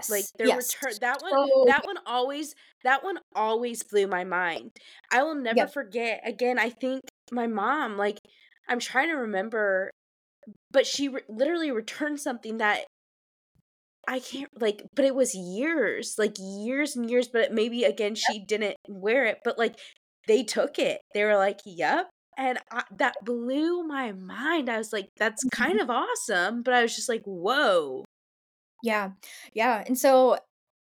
[0.07, 0.77] like, yes, their yes.
[0.82, 2.53] return that one So that one always
[2.84, 4.71] that one always blew my mind.
[5.11, 5.69] I will never yep.
[5.69, 7.01] forget again, I think
[7.32, 8.19] my mom, like
[8.67, 9.91] I'm trying to remember,
[10.71, 12.86] but she re literally returned something that
[14.07, 18.43] I can't like, but it was years, like, years and years, but maybe again, she
[18.45, 19.79] didn't wear it, but, like,
[20.27, 21.01] they took it.
[21.13, 24.69] They were like, "Yep," and I that blew my mind.
[24.69, 25.82] I was like, "That's kind Mhm.
[25.82, 28.05] of awesome," but I was just like, "Whoa."
[28.82, 29.11] Yeah.
[29.53, 30.38] Yeah, and so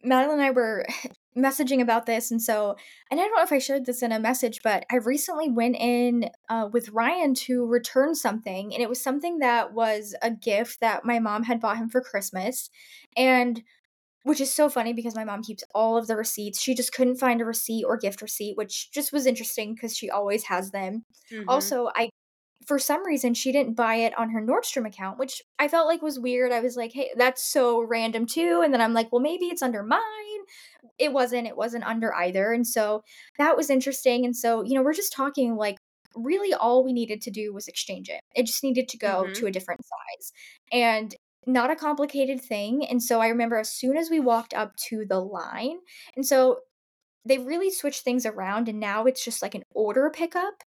[0.03, 0.85] Madeleine and I were
[1.37, 2.75] messaging about this, and so
[3.11, 5.75] and I don't know if I shared this in a message, but I recently went
[5.77, 10.79] in, uh, with Ryan to return something, and it was something that was a gift
[10.81, 12.69] that my mom had bought him for Christmas,
[13.17, 13.63] and
[14.23, 16.61] which is so funny because my mom keeps all of the receipts.
[16.61, 20.09] She just couldn't find a receipt or gift receipt, which just was interesting because she
[20.09, 21.05] always has them.
[21.31, 21.45] Mhm.
[21.47, 22.09] Also, I
[22.67, 26.01] for some reason, she didn't buy it on her Nordstrom account, which I felt like
[26.01, 26.51] was weird.
[26.51, 29.61] I was like, "Hey, that's so random too." And then I'm like, "Well, maybe it's
[29.61, 30.01] under mine."
[30.99, 31.47] It wasn't.
[31.47, 32.51] It wasn't under either.
[32.53, 33.03] And so
[33.37, 34.25] that was interesting.
[34.25, 35.77] And so, you know, we're just talking like
[36.15, 38.21] really all we needed to do was exchange it.
[38.35, 39.33] It just needed to go Mhm.
[39.35, 40.31] to a different size.
[40.71, 42.85] And not a complicated thing.
[42.87, 45.79] And so I remember as soon as we walked up to the line,
[46.15, 46.61] and so
[47.25, 50.63] they really switched things around and now it's just like an order pickup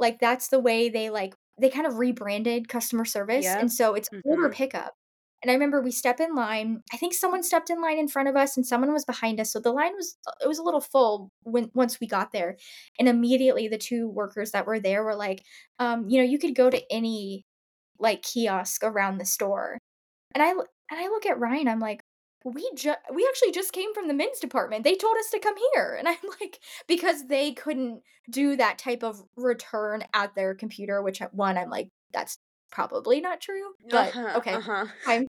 [0.00, 4.08] like, that's the way they, like they kind of rebranded customer service, and so it's
[4.24, 4.54] order Mhm.
[4.54, 4.94] pickup.
[5.42, 8.28] And I remember we step in line I think someone stepped in line in front
[8.28, 10.80] of us and someone was behind us, so the line was it was a little
[10.82, 12.58] full when once we got there,
[12.98, 15.44] and immediately the 2 workers that were there were like,
[15.80, 17.44] um, you know, "You could go to any,
[18.00, 19.78] like, kiosk around the store."
[20.34, 21.99] And I and I look at Ryan, I'm like,
[22.44, 24.84] "We ju we actually just came from the men's department.
[24.84, 29.02] They told us to come here." And I'm like because they couldn't do that type
[29.02, 32.38] of return at their computer, which at 1, I'm like, "That's
[32.70, 34.86] probably not true." But Uh-huh, okay, uh-huh.
[35.04, 35.26] fine.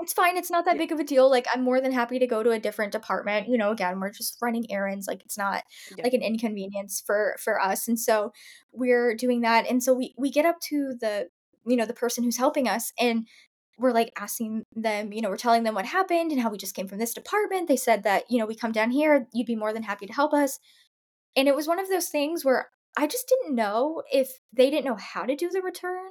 [0.00, 2.26] It's fine, it's not that big of a deal, like, I'm more than happy to
[2.26, 5.64] go to a different department, you know, again, we're just running errands, like, it's not,
[5.96, 6.04] yep.
[6.04, 8.32] like, an inconvenience for for us, and so
[8.72, 11.28] we're doing that, and so we we get up to the
[11.66, 13.26] you know, the person who's helping us, and
[13.80, 16.74] we're, like, asking them you know, we're telling them what happened and how we just
[16.76, 19.56] came from this department, they said that, you know, "We come down here, you'd be
[19.56, 20.58] more than happy to help us,"
[21.36, 24.86] and it was one of those things where I just didn't know if they didn't
[24.86, 26.10] know how to do the return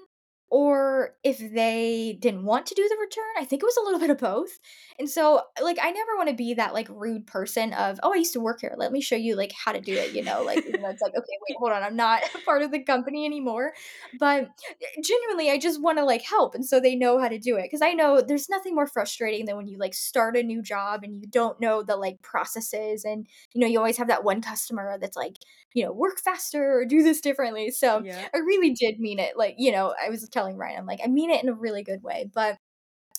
[0.52, 3.24] or if they didn't want to do the return.
[3.38, 4.60] I think it was a little bit of both.
[4.98, 8.18] And so, like, I never want to be that like rude person of, oh, I
[8.18, 8.74] used to work here.
[8.78, 10.14] Let me show you like how to do it.
[10.14, 12.72] You know, like you know, it's like, okay, wait, hold on, I'm not part of
[12.72, 13.74] the company anymore.
[14.20, 14.50] But
[14.82, 17.56] eh, genuinely, I just want to like help, and so they know how to do
[17.58, 17.64] it.
[17.64, 21.04] Because I know there's nothing more frustrating than when you like start a new job
[21.04, 24.42] and you don't know the like processes, and you know, you always have that one
[24.42, 25.38] customer that's like,
[25.74, 27.72] you know, work faster or do this differently.
[27.72, 28.28] So Yeah.
[28.34, 29.38] I really did mean it.
[29.38, 31.84] Like, you know, I was telling Ryan, I'm like, I mean it in a really
[31.84, 32.30] good way.
[32.34, 32.58] But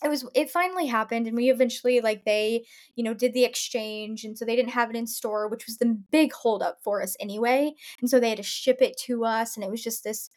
[0.03, 2.64] it was it finally happened and we eventually like they
[2.96, 5.76] you know did the exchange and so they didn't have it in store which was
[5.76, 9.57] the big holdup for us anyway and so they had to ship it to us
[9.57, 10.30] and it was just this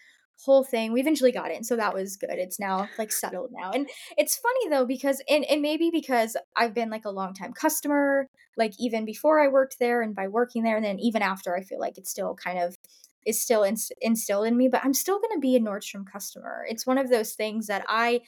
[0.46, 3.72] whole thing we eventually got it so that was good it's now like settled now
[3.72, 7.54] and it's funny though because and, and maybe because i've been like a long time
[7.54, 8.28] customer
[8.58, 11.62] like even before i worked there and by working there and then even after i
[11.62, 12.76] feel like it's still kind of
[13.26, 16.66] is still ins- instilled in me but i'm still going to be a nordstrom customer
[16.68, 18.20] it's one of those things that i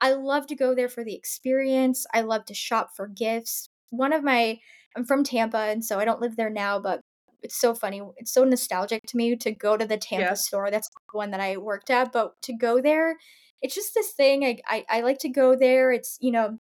[0.00, 2.06] I love to go there for the experience.
[2.12, 3.68] I love to shop for gifts.
[3.90, 4.58] One of my
[4.96, 7.00] I'm from Tampa and so I don't live there now, but
[7.42, 8.02] it's so funny.
[8.16, 10.34] It's so nostalgic to me to go to the Tampa Yeah.
[10.34, 10.70] store.
[10.70, 13.16] That's the one that I worked at, but to go there,
[13.62, 14.44] it's just this thing.
[14.44, 15.92] I I, I like to go there.
[15.92, 16.58] It's you know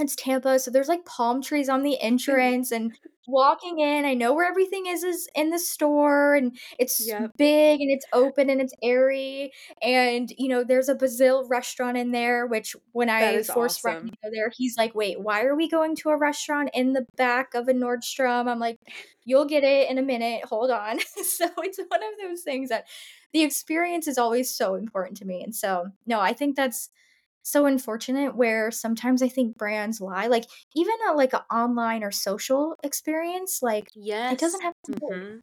[0.00, 2.06] it's Tampa, so there's like palm trees on the mm-hmm.
[2.06, 2.92] entrance and
[3.28, 7.32] walking in, I know where everything is is in the store and it's Yep.
[7.36, 12.10] big and it's open and it's airy and you know there's a Bazille restaurant in
[12.10, 15.54] there which when That I forced Ryan to go there he's like, "Wait, why are
[15.54, 18.80] we going to a restaurant in the back of a Nordstrom?" I'm like,
[19.24, 20.44] "You'll get it in a minute.
[20.46, 22.86] Hold on." so it's one of those things that
[23.32, 26.88] the experience is always so important to me and so no, I think that's
[27.50, 30.26] so unfortunate where sometimes I think brands lie.
[30.28, 30.44] Like
[30.74, 33.88] even a like an online or social experience, like
[34.28, 35.40] it doesn't have to Mhm.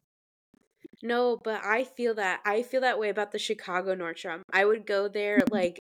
[1.02, 4.42] No, but I feel that I feel that way about the Chicago Nordstrom.
[4.52, 5.78] I would go there, like,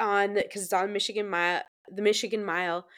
[0.00, 2.88] on the 'cause it's on Michigan Mile the Michigan Mile,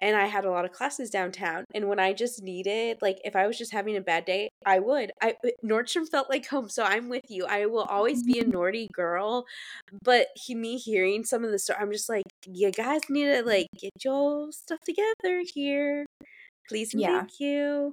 [0.00, 3.36] and I had a lot of classes downtown, and when I just needed like, if
[3.36, 5.12] I was just having a bad day, I would.
[5.22, 7.46] I uh, Nordstrom felt like home, so I'm with you.
[7.46, 8.50] I will always be a Mhm.
[8.50, 9.44] Nordy girl,
[10.02, 13.42] but he me hearing some of the sto I'm just like, "You guys need to,
[13.42, 16.06] like, get your stuff together here.
[16.68, 17.00] Please Yeah.
[17.06, 17.92] thank you."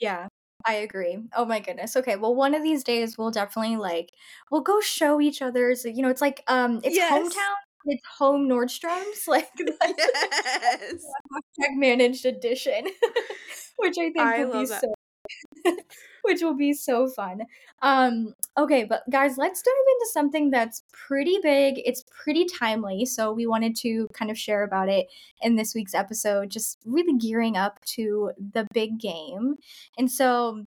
[0.00, 0.28] Yeah.
[0.64, 1.18] I agree.
[1.34, 1.96] Oh my goodness.
[1.96, 4.10] Okay, well one of these days we'll definitely like
[4.50, 7.08] we'll go show each other's, you know, it's like um it's Yes.
[7.10, 7.56] hometown,
[7.86, 11.04] it's home Nordstroms, like Yes.
[11.32, 12.86] hashtag managed edition,
[13.78, 14.80] which I think I will be that.
[14.80, 14.92] so
[16.22, 17.42] which will be so fun.
[17.82, 21.80] Um, okay, but guys, let's dive into something that's pretty big.
[21.84, 23.04] It's pretty timely.
[23.04, 25.08] So we wanted to kind of share about it
[25.42, 29.56] in this week's episode, just really gearing up to the big game.
[29.98, 30.64] And so,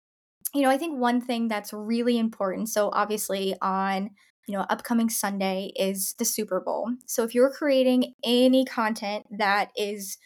[0.55, 2.69] you know, I think one thing that's really important.
[2.71, 4.11] So obviously on
[4.47, 6.91] you know, upcoming Sunday is the Super Bowl.
[7.07, 10.19] So if you're creating any content that is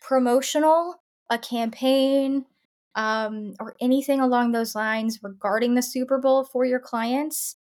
[0.00, 2.46] promotional, a campaign,
[2.94, 7.56] um, or anything along those lines regarding the Super Bowl for your clients,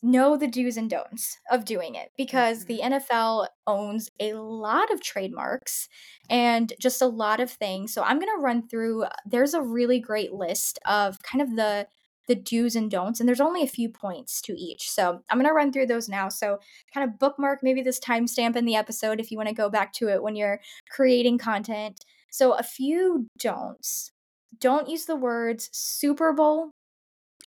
[0.00, 2.82] know the do's and don'ts of doing it because the Mhm.
[2.82, 5.88] NFL owns a lot of trademarks
[6.30, 7.92] and just a lot of things.
[7.92, 11.88] So I'm going to run through there's a really great list of kind of the
[12.28, 14.90] the do's and don'ts and there's only a few points to each.
[14.90, 16.28] So I'm going to run through those now.
[16.28, 16.58] So
[16.94, 19.92] kind of bookmark maybe this timestamp in the episode if you want to go back
[19.94, 20.60] to it when you're
[20.90, 22.04] creating content.
[22.30, 24.12] So a few don'ts.
[24.60, 26.70] Don't use the words Super Bowl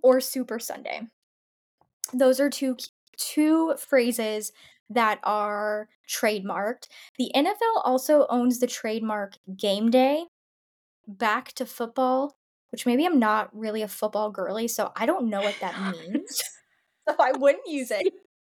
[0.03, 1.01] or Super Sunday
[2.13, 2.77] those are two
[3.17, 4.51] two phrases
[4.89, 6.87] that are trademarked.
[7.17, 10.25] The NFL also owns the trademark game day,
[11.07, 12.35] back to football,
[12.75, 16.43] which maybe I'm not really a football girly, so I don't know what that means.
[17.07, 18.13] So I wouldn't use it.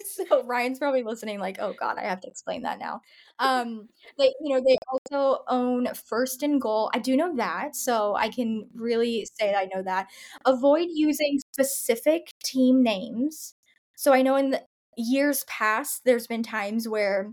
[0.00, 3.00] So Ryan's probably listening like, "Oh god, I have to explain that now."
[3.38, 6.90] Um, they you know, they also own First and Goal.
[6.94, 10.08] I do know that, so I can really say I know that.
[10.46, 13.54] Avoid using specific team names.
[13.96, 14.62] So I know in the
[14.96, 17.32] years past, there's been times where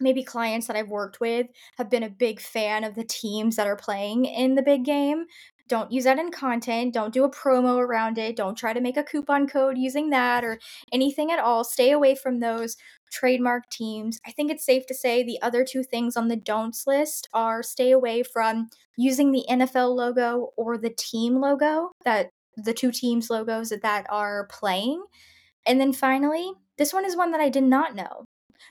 [0.00, 1.46] maybe clients that I've worked with
[1.78, 5.26] have been a big fan of the teams that are playing in the big game.
[5.68, 6.94] Don't use that in content.
[6.94, 8.36] Don't do a promo around it.
[8.36, 10.60] Don't try to make a coupon code using that or
[10.92, 11.64] anything at all.
[11.64, 12.76] Stay away from those
[13.10, 14.20] trademark teams.
[14.24, 17.62] I think it's safe to say the other two things on the don'ts list are
[17.62, 23.28] stay away from using the NFL logo or the team logo that the two teams
[23.28, 25.04] logos that are playing.
[25.66, 28.24] And then finally, this one is one that I did not know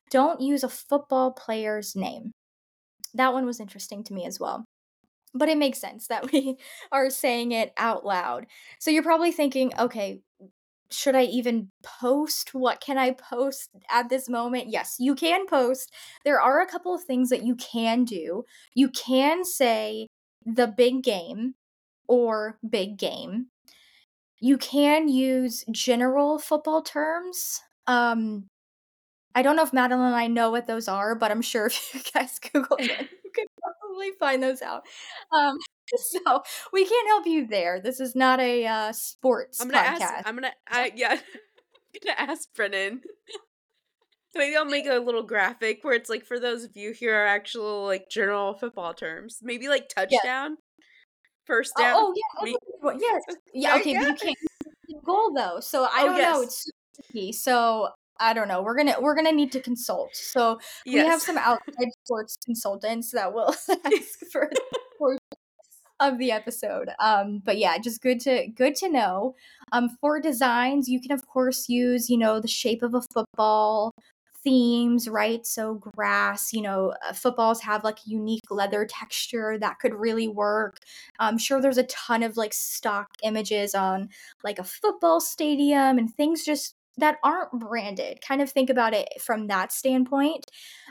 [0.10, 2.32] don't use a football player's name.
[3.14, 4.66] That one was interesting to me as well.
[5.34, 6.58] But it makes sense that we
[6.92, 8.48] are saying it out loud.
[8.80, 10.22] So you're probably thinking, okay,
[10.92, 12.54] should I even post?
[12.54, 14.70] What can I post at this moment?
[14.70, 15.92] Yes, you can post.
[16.24, 18.46] There are a couple of things that you can do.
[18.74, 20.08] You can say
[20.46, 21.56] the big game
[22.08, 23.48] or big game.
[24.40, 27.62] You can use general football terms.
[27.88, 28.48] Um,
[29.36, 31.94] I don't know if Madeleine and I know what those are, but I'm sure if
[31.94, 32.90] you guys Google it,
[33.24, 34.84] you could probably find those out.
[35.32, 35.58] Um,
[35.98, 36.42] so
[36.74, 37.80] we can't help you there.
[37.82, 40.02] This is not a uh, sports I'm gonna podcast.
[40.02, 40.28] ask.
[40.28, 40.54] I'm gonna.
[40.70, 41.12] I yeah.
[41.12, 41.20] I'm
[42.16, 43.02] gonna ask Brennan.
[44.34, 47.26] Maybe I'll make a little graphic where it's like for those of you here are
[47.26, 49.40] actual like general football terms.
[49.42, 50.58] Maybe like touchdown,
[51.46, 51.96] first Oh, down.
[51.98, 53.00] oh yeah, that's Me- a good one.
[53.00, 53.22] yes,
[53.54, 53.76] yeah.
[53.78, 54.38] Okay, you but you can't
[55.06, 55.60] goal though.
[55.62, 56.42] So I Oh, don't know.
[56.42, 56.70] It's
[57.14, 57.32] super.
[57.34, 57.90] So
[58.20, 58.62] I don't know.
[58.62, 60.16] We're gonna we're gonna need to consult.
[60.16, 63.54] So we have some outside sports consultants that will
[63.86, 64.50] ask for
[66.00, 66.90] of the episode.
[67.00, 69.36] Um, but yeah, just good to good to know.
[69.72, 73.92] Um, for designs, you can of course use you know the shape of a football
[74.46, 75.46] themes, right?
[75.46, 80.78] So grass, you know, uh, footballs have like unique leather texture that could really work.
[81.20, 84.10] I'm sure there's a ton of like stock images on
[84.44, 88.20] like a football stadium and things just that aren't branded.
[88.22, 90.46] Kind of think about it from that standpoint.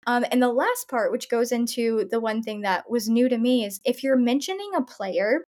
[0.07, 3.39] Um, and the last part, which goes into the one thing that was new to
[3.39, 5.45] me, is if you're mentioning a player,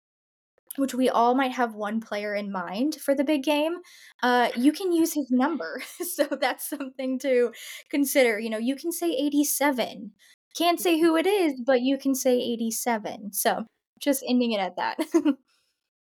[0.77, 3.79] which we all might have one player in mind for the big game,
[4.23, 5.83] uh, you can use his number.
[6.15, 7.53] so that's something to
[7.91, 8.39] consider.
[8.39, 10.13] You know, you can say 87.
[10.57, 13.33] Can't say who it is, but you can say 87.
[13.33, 13.65] So
[14.01, 14.99] just ending it at that.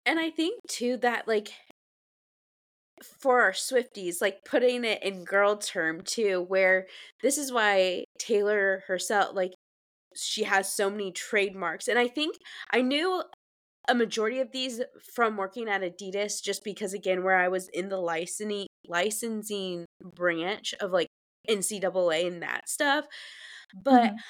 [0.06, 1.52] And I think too that like
[3.04, 6.86] for our Swifties, like putting it in girl term too, where
[7.22, 9.52] this is why Taylor herself, like,
[10.16, 11.88] she has so many trademarks.
[11.88, 12.36] And I think
[12.72, 13.22] I knew
[13.88, 14.82] a majority of these
[15.14, 20.74] from working at Adidas, just because again, where I was in the licensing licensing branch
[20.80, 21.08] of like
[21.48, 23.06] NCAA and that stuff.
[23.74, 24.22] But Mhm.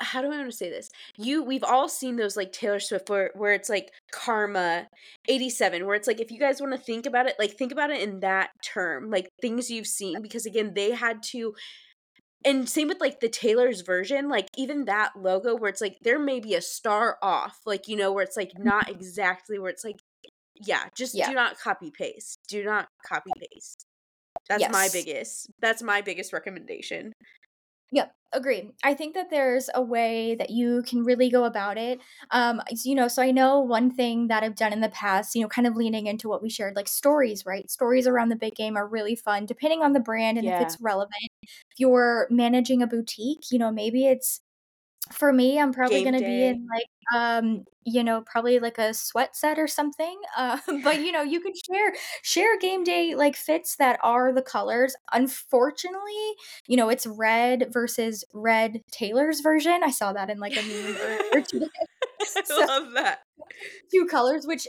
[0.00, 0.90] How do I want to say this?
[1.16, 4.88] You we've all seen those like Taylor Swift where where it's like karma
[5.28, 7.90] 87 where it's like if you guys want to think about it like think about
[7.90, 11.54] it in that term like things you've seen because again they had to
[12.44, 16.18] and same with like the Taylor's version like even that logo where it's like there
[16.18, 18.96] may be a star off like you know where it's like not mm-hmm.
[18.96, 20.00] exactly where it's like
[20.54, 21.28] yeah just Yeah.
[21.28, 23.86] do not copy paste do not copy paste.
[24.48, 27.12] That's my biggest that's my biggest recommendation
[27.92, 28.70] Yep, agree.
[28.84, 32.00] I think that there's a way that you can really go about it.
[32.30, 35.42] Um, you know, so I know one thing that I've done in the past, you
[35.42, 37.68] know, kind of leaning into what we shared, like stories, right?
[37.70, 40.60] Stories around the big game are really fun, depending on the brand and if Yeah.
[40.60, 41.10] it's relevant.
[41.42, 44.40] If you're managing a boutique, you know, maybe it's
[45.12, 48.94] for me, I'm probably game gonna be in like um, you know, probably like a
[48.94, 50.20] sweat set or something.
[50.36, 51.92] Uh, but you know, you could share
[52.22, 54.94] share game day like fits that are the colors.
[55.12, 56.32] Unfortunately,
[56.66, 59.82] you know, it's red versus red Taylor's version.
[59.84, 61.66] I saw that in like a meme earlier today.
[62.36, 63.20] I So love that
[63.92, 64.66] two colors, which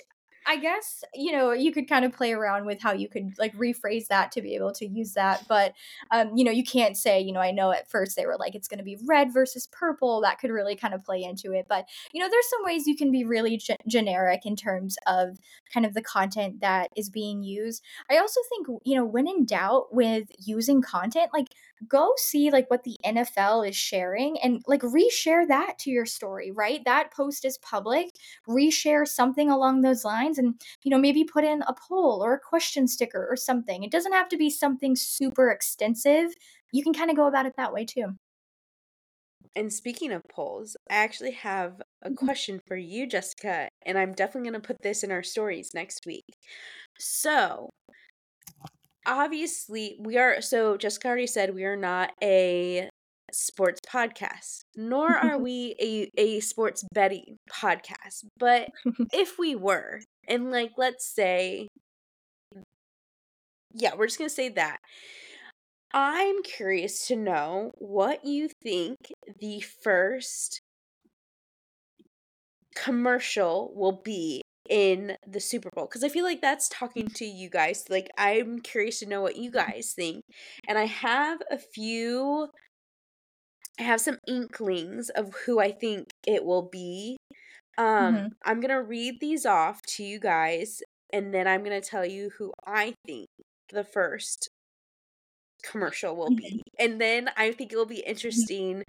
[0.47, 3.55] I guess, you know, you could kind of play around with how you could like
[3.55, 5.45] rephrase that to be able to use that.
[5.47, 5.73] But,
[6.09, 8.55] um, you know, you can't say, you know, I know at first they were like,
[8.55, 10.21] it's going to be red versus purple.
[10.21, 11.67] That could really kind of play into it.
[11.69, 15.37] But, you know, there's some ways you can be really ge- generic in terms of
[15.71, 17.83] kind of the content that is being used.
[18.09, 21.47] I also think, you know, when in doubt with using content, like
[21.87, 26.51] go see like what the NFL is sharing and like reshare that to your story,
[26.51, 26.81] right?
[26.85, 28.09] That post is public
[28.47, 32.39] reshare something along those lines and you know maybe put in a poll or a
[32.39, 36.31] question sticker or something it doesn't have to be something super extensive
[36.71, 38.15] you can kind of go about it that way too
[39.55, 42.29] And speaking of polls, I actually have a Mhm.
[42.29, 46.05] question for you, Jessica, and I'm definitely going to put this in our stories next
[46.05, 46.25] week.
[46.99, 47.69] So,
[49.05, 52.89] obviously, we are, so Jessica already said we are not a
[53.31, 58.25] sports podcast, nor are we a, a sports betting podcast.
[58.37, 58.69] But
[59.13, 61.67] if we were, and like, let's say,
[63.73, 64.77] yeah, we're just going to say that.
[65.93, 68.97] I'm curious to know what you think
[69.39, 70.61] the first
[72.75, 74.40] commercial will be
[74.71, 77.85] in the Super Bowl because I feel like that's talking to you guys.
[77.89, 80.23] Like, I'm curious to know what you guys think.
[80.67, 82.49] And I have a few,
[83.79, 87.17] I have some inklings of who I think it will be.
[87.77, 88.35] Um, Mhm.
[88.45, 90.81] I'm gonna read these off to you guys,
[91.13, 93.27] and then I'm gonna tell you who I think
[93.69, 94.49] the first
[95.63, 96.61] commercial will Mhm.
[96.61, 96.63] be.
[96.79, 98.83] And then I think it will be interesting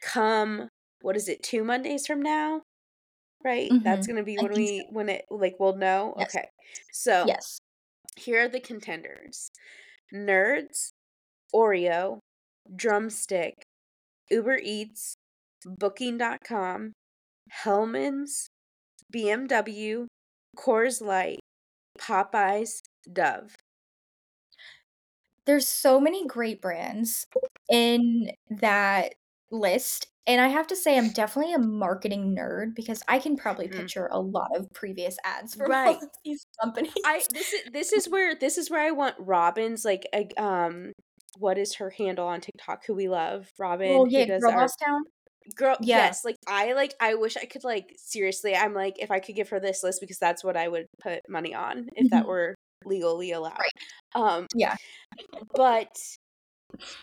[0.00, 0.68] come
[1.02, 2.62] what is it, two Mondays from now?
[3.44, 3.76] Right?
[3.84, 4.06] That's Mhm.
[4.06, 6.14] gonna be i when we so when it like we'll know.
[6.16, 6.48] yes Okay.
[6.92, 7.60] So yes
[8.16, 9.50] Here are the contenders
[10.14, 10.90] Nerds,
[11.54, 12.20] Oreo,
[12.76, 13.54] Drumstick,
[14.30, 15.14] Uber Eats,
[15.66, 16.92] Booking.com,
[17.50, 18.48] Hellmann's,
[19.12, 20.06] BMW,
[20.56, 21.40] Coors Light,
[22.00, 23.56] Popeyes, Dove.
[25.46, 27.26] There's so many great brands
[27.68, 29.14] in that
[29.54, 33.68] list, and I have to say I'm definitely a marketing nerd because I can probably
[33.68, 33.76] Mhm.
[33.76, 35.98] picture a lot of previous ads all Right.
[36.24, 36.92] these companies.
[37.04, 40.92] I this is this is where this is where I want Robin's like a, um
[41.38, 43.48] what is her handle on TikTok who we love?
[43.58, 45.02] Robin who yeah, does Girl our Town.
[45.56, 46.08] girl Yeah.
[46.08, 49.36] yes, like I like I wish I could like seriously I'm like if I could
[49.36, 52.28] give her this list because that's what I would put money on if that Mhm.
[52.28, 52.54] were
[52.84, 53.58] legally allowed.
[53.58, 53.72] Right.
[54.14, 54.76] Um Yeah.
[55.54, 55.96] but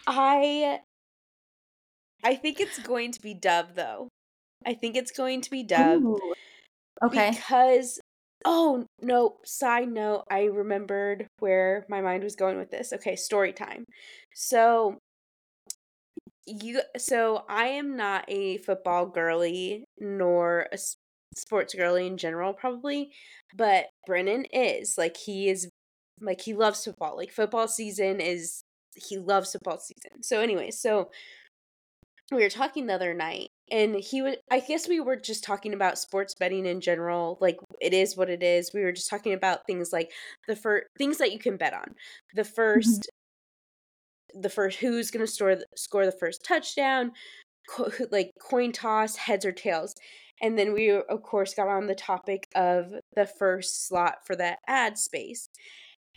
[0.07, 0.81] I
[2.23, 4.09] I think it's going to be Dove though.
[4.65, 6.33] I think it's going to be Dove Ooh.
[7.03, 7.31] Okay.
[7.31, 7.99] because
[8.45, 12.93] oh no, side note, I remembered where my mind was going with this.
[12.93, 13.85] Okay, story time.
[14.33, 14.97] So
[16.45, 20.77] you so I am not a football girly nor a
[21.35, 23.11] sports girly in general probably,
[23.55, 24.95] but Brennan is.
[24.97, 25.69] Like he is
[26.19, 27.17] like he loves football.
[27.17, 28.63] Like football season is
[28.95, 30.23] he loves football season.
[30.23, 31.09] So anyway, so
[32.31, 35.73] we were talking the other night and he would i guess we were just talking
[35.73, 38.71] about sports betting in general like it is what it is.
[38.73, 40.11] We were just talking about things like
[40.47, 41.95] the first things that you can bet on.
[42.33, 42.43] The
[42.73, 43.01] Mhm.
[43.01, 43.09] first
[44.33, 47.11] the first who's going to score score the first touchdown
[47.69, 49.95] co- like coin toss heads or tails.
[50.41, 54.59] And then we of course got on the topic of the first slot for that
[54.67, 55.49] ad space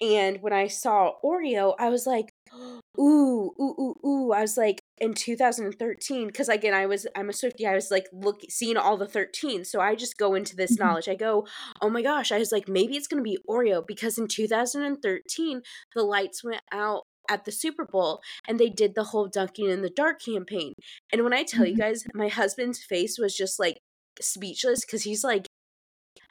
[0.00, 2.32] and when I saw Oreo, I was like,
[2.98, 4.32] ooh, ooh, ooh, ooh.
[4.32, 7.66] I was like, in 2013, because again, I was, I'm a Swiftie.
[7.66, 9.64] I was like, look, seeing all the 13.
[9.64, 10.78] So I just go into this Mhm.
[10.78, 11.08] knowledge.
[11.08, 11.46] I go,
[11.80, 12.30] oh my gosh.
[12.32, 15.62] I was like, maybe it's going to be Oreo because in 2013,
[15.94, 19.82] the lights went out at the Super Bowl and they did the whole Dunking in
[19.82, 20.74] the Dark campaign.
[21.12, 21.78] And when I tell you Mhm.
[21.78, 23.78] guys, my husband's face was just like
[24.20, 25.46] speechless because he's like,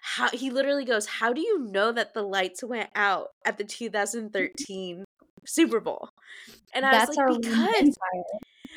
[0.03, 3.63] how he literally goes, How do you know that the lights went out at the
[3.63, 5.05] 2013
[5.45, 6.09] Super Bowl?
[6.73, 7.97] And I That's was like, Because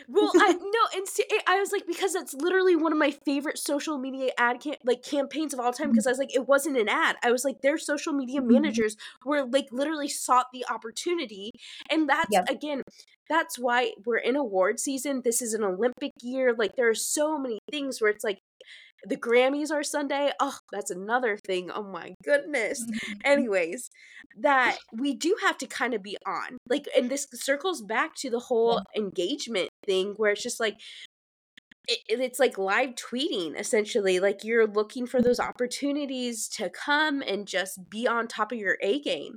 [0.09, 3.59] well, I no, and se- I was like, because that's literally one of my favorite
[3.59, 5.90] social media ad cam- like campaigns of all time.
[5.90, 7.16] Because I was like, it wasn't an ad.
[7.23, 8.48] I was like, their social media Mhm.
[8.53, 11.51] managers were like literally sought the opportunity,
[11.90, 12.51] and that's Yep.
[12.51, 12.82] again,
[13.28, 15.23] that's why we're in award season.
[15.24, 16.55] This is an Olympic year.
[16.57, 18.39] Like there are so many things where it's like.
[19.05, 20.33] The Grammys are Sunday.
[20.41, 21.71] Oh, that's another thing.
[21.71, 23.21] Oh my goodness Mhm.
[23.25, 23.91] anyways
[24.39, 28.31] that we do have to kind of be on like and this circles back to
[28.31, 30.77] the whole engagement thing where it's just like
[31.89, 37.47] it, it's like live tweeting essentially like you're looking for those opportunities to come and
[37.47, 39.37] just be on top of your a game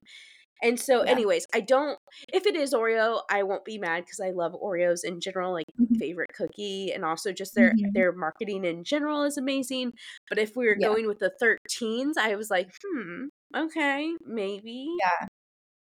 [0.61, 1.19] and so Yeah.
[1.19, 1.97] anyways i don't
[2.33, 5.65] if it is oreo i won't be mad because i love oreos in general like
[5.77, 5.99] Mhm.
[5.99, 7.91] favorite cookie and also just their Mhm.
[7.93, 9.91] their marketing in general is amazing
[10.29, 10.87] but if we were Yeah.
[10.87, 13.25] going with the 13s i was like hmm
[13.55, 15.27] okay maybe Yeah.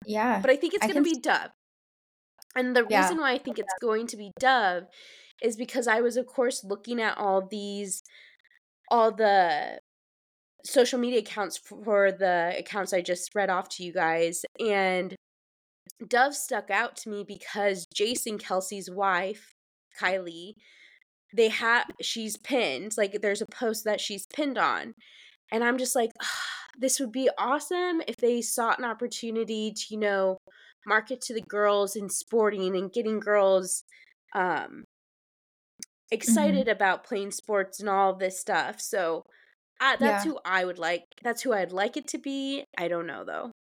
[0.04, 0.42] Yeah.
[0.42, 1.50] but i think it's I going to can be dove
[2.56, 3.10] and the Yeah.
[3.10, 4.84] reason why i think it's going to be dove
[5.42, 8.02] is because i was of course looking at all these
[8.90, 9.80] all the
[10.64, 15.14] social media accounts for the accounts i just read off to you guys and
[16.08, 19.52] Dove stuck out to me because Jason Kelce's wife,
[20.00, 20.54] Kylie,
[21.34, 24.94] they have she's pinned, like there's a post that she's pinned on.
[25.52, 26.42] And I'm just like, "Ah,
[26.78, 30.38] this would be awesome if they sought an opportunity to, you know,
[30.86, 33.84] market to the girls in sporting and getting girls
[34.34, 34.84] um
[36.26, 36.64] Mhm.
[36.64, 38.80] excited about playing sports and all this stuff.
[38.80, 39.24] So
[39.85, 40.24] I, that's Yeah.
[40.24, 41.05] who I would like.
[41.23, 42.65] That's who I'd like it to be.
[42.78, 43.52] I don't know though.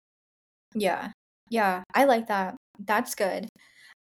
[0.76, 1.12] Yeah.
[1.50, 1.84] Yeah.
[1.94, 2.56] I like that.
[2.80, 3.48] That's good.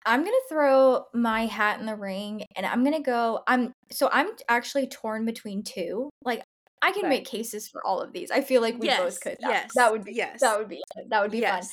[0.07, 4.31] I'm gonna throw my hat in the ring and I'm gonna go I'm so I'm
[4.49, 6.11] actually torn between 2.
[6.25, 6.45] Like,
[6.83, 7.09] I can Okay.
[7.09, 8.31] make cases for all of these.
[8.31, 9.39] I feel like we both could.
[9.43, 9.73] That Yes.
[9.75, 10.41] that would be Yes.
[10.41, 11.69] that would be that would be fun.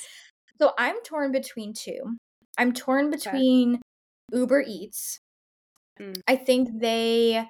[0.60, 2.16] So I'm torn between 2.
[2.58, 3.42] I'm torn Okay.
[3.42, 3.80] between
[4.32, 5.18] Uber Eats.
[5.98, 6.22] Mm.
[6.26, 7.48] I think they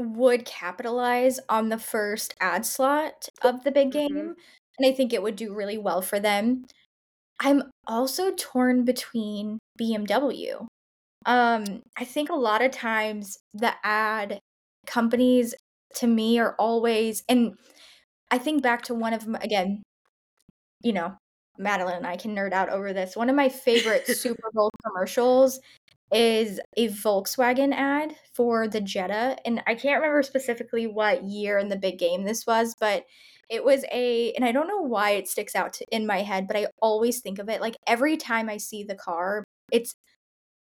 [0.00, 3.92] would capitalize on the first ad slot of the big Mhm.
[3.92, 4.34] game,
[4.78, 6.64] and I think it would do really well for them.
[7.40, 10.66] I'm also torn between BMW.
[11.26, 14.40] Um, I think a lot of times the ad
[14.86, 15.54] companies
[15.96, 17.58] to me are always and
[18.30, 19.82] I think back to one of m again,
[20.82, 21.16] you know,
[21.58, 23.16] Madeleine and I can nerd out over this.
[23.16, 25.60] One of my favorite Super Bowl commercials
[26.12, 31.68] is a Volkswagen ad for the Jetta, and I can't remember specifically what year in
[31.68, 33.04] the big game this was, but
[33.48, 36.46] It was a and I don't know why it sticks out to, in my head,
[36.46, 39.94] but I always think of it like every time I see the car, it's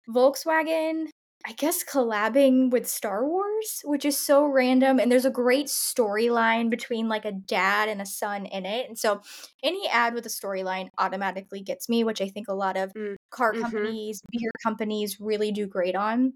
[0.09, 1.07] Volkswagen,
[1.47, 6.71] I guess collabing with Star Wars, which is so random and there's a great storyline
[6.71, 8.87] between like a dad and a son in it.
[8.87, 9.21] And so
[9.61, 13.15] any ad with a storyline automatically gets me, which I think a lot of Mm,
[13.29, 13.95] car mhm.
[13.95, 16.33] companies, beer companies really do great on.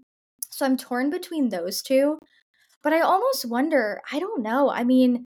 [0.52, 2.18] So I'm torn between those two,
[2.82, 4.70] but I almost wonder, I don't know.
[4.70, 5.24] I mean,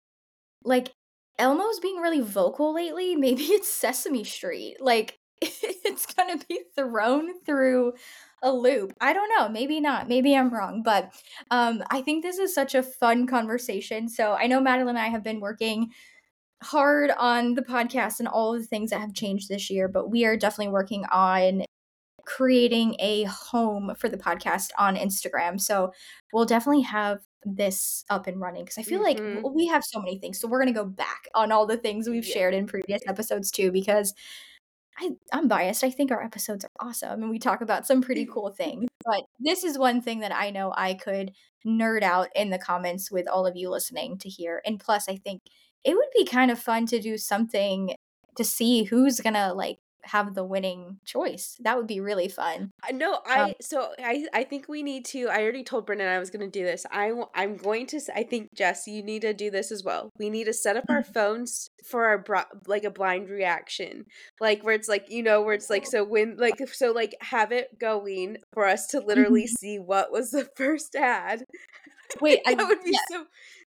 [0.64, 0.92] like
[1.38, 3.16] Elmo's being really vocal lately.
[3.18, 4.76] Maybe it's Sesame Street.
[4.80, 7.94] Like it's gonna be thrown through
[8.42, 8.92] a loop.
[9.00, 9.48] I don't know.
[9.48, 10.08] Maybe not.
[10.08, 10.82] Maybe I'm wrong.
[10.82, 11.12] But
[11.50, 14.08] um, I think this is such a fun conversation.
[14.08, 15.90] So I know Madeleine and I have been working
[16.62, 20.10] hard on the podcast and all of the things that have changed this year, but
[20.10, 21.64] we are definitely working on
[22.24, 25.60] creating a home for the podcast on Instagram.
[25.60, 25.92] So
[26.32, 29.36] we'll definitely have this up and running because I feel like Mhm.
[29.42, 30.38] w- we have so many things.
[30.38, 32.34] So we're going to go back on all the things we've Yeah.
[32.34, 34.14] shared in previous episodes too because
[34.98, 35.84] I I'm biased.
[35.84, 38.32] I think our episodes are awesome and we talk about some pretty mm-hmm.
[38.32, 38.88] cool things.
[39.04, 41.32] But this is one thing that I know I could
[41.66, 44.62] nerd out in the comments with all of you listening to hear.
[44.66, 45.42] And plus I think
[45.84, 47.94] it would be kind of fun to do something
[48.36, 51.56] to see who's going to like have the winning choice.
[51.60, 52.70] That would be really fun.
[52.82, 55.28] I no, Um, I so I I think we need to.
[55.28, 56.84] I already told Brendan I was going to do this.
[56.90, 58.00] I I'm going to.
[58.14, 60.10] I think Jess, you need to do this as well.
[60.18, 64.04] We need to set up our phones for our bro- like a blind reaction,
[64.40, 67.52] like where it's like you know where it's like so when like so like have
[67.52, 69.58] it going for us to literally Mhm.
[69.58, 71.44] see what was the first ad.
[72.20, 73.24] Wait, I that would be yeah, so.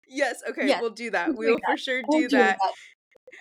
[0.07, 1.29] Yes, okay, yes, we'll do that.
[1.29, 1.63] I'm we'll that.
[1.71, 2.57] for sure We'll do do that.
[2.61, 2.73] that.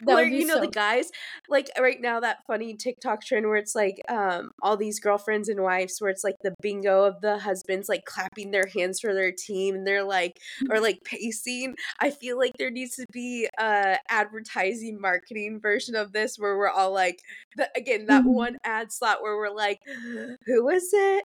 [0.04, 1.10] Where you know the guys
[1.48, 5.62] like right now that funny TikTok trend where it's like um all these girlfriends and
[5.62, 9.32] wives where it's like the bingo of the husbands like clapping their hands for their
[9.32, 10.38] team and they're like
[10.70, 11.76] or like pacing.
[12.00, 16.68] I feel like there needs to be a advertising marketing version of this where we're
[16.70, 17.20] all like
[17.56, 18.28] the, again that Mhm.
[18.28, 19.78] one ad slot where we're like
[20.46, 21.24] who was it?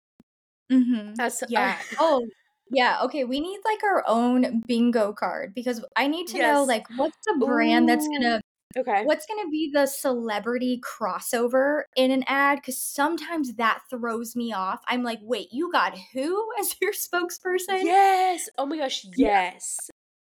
[0.70, 1.16] Mhm.
[1.18, 1.84] That's uh, Yeah.
[2.00, 2.28] Oh,
[2.70, 6.86] yeah, okay, we need, like, our own bingo card because I need to know, like,
[6.90, 8.41] what's the brand that's gonna
[8.78, 9.08] Okay.
[9.08, 12.60] what's gonna be the celebrity crossover in an ad?
[12.60, 14.82] Because sometimes that throws me off.
[14.88, 18.50] I'm like, "Wait, you got who as your spokesperson?" Yes.
[18.58, 19.90] Oh my gosh, Yeah, yes.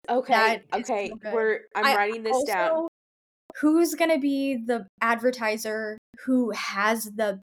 [0.09, 0.63] Okay.
[0.71, 1.19] that is so Okay.
[1.23, 1.33] good.
[1.33, 2.83] We're I'm I writing this down.
[3.61, 7.41] who's gonna be the advertiser who has the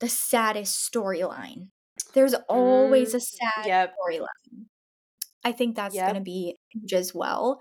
[0.00, 1.68] the saddest storyline?
[2.14, 3.94] There's always Mm, a sad yep.
[3.98, 4.66] storyline.
[5.44, 7.60] I think that's gonna be huge as well.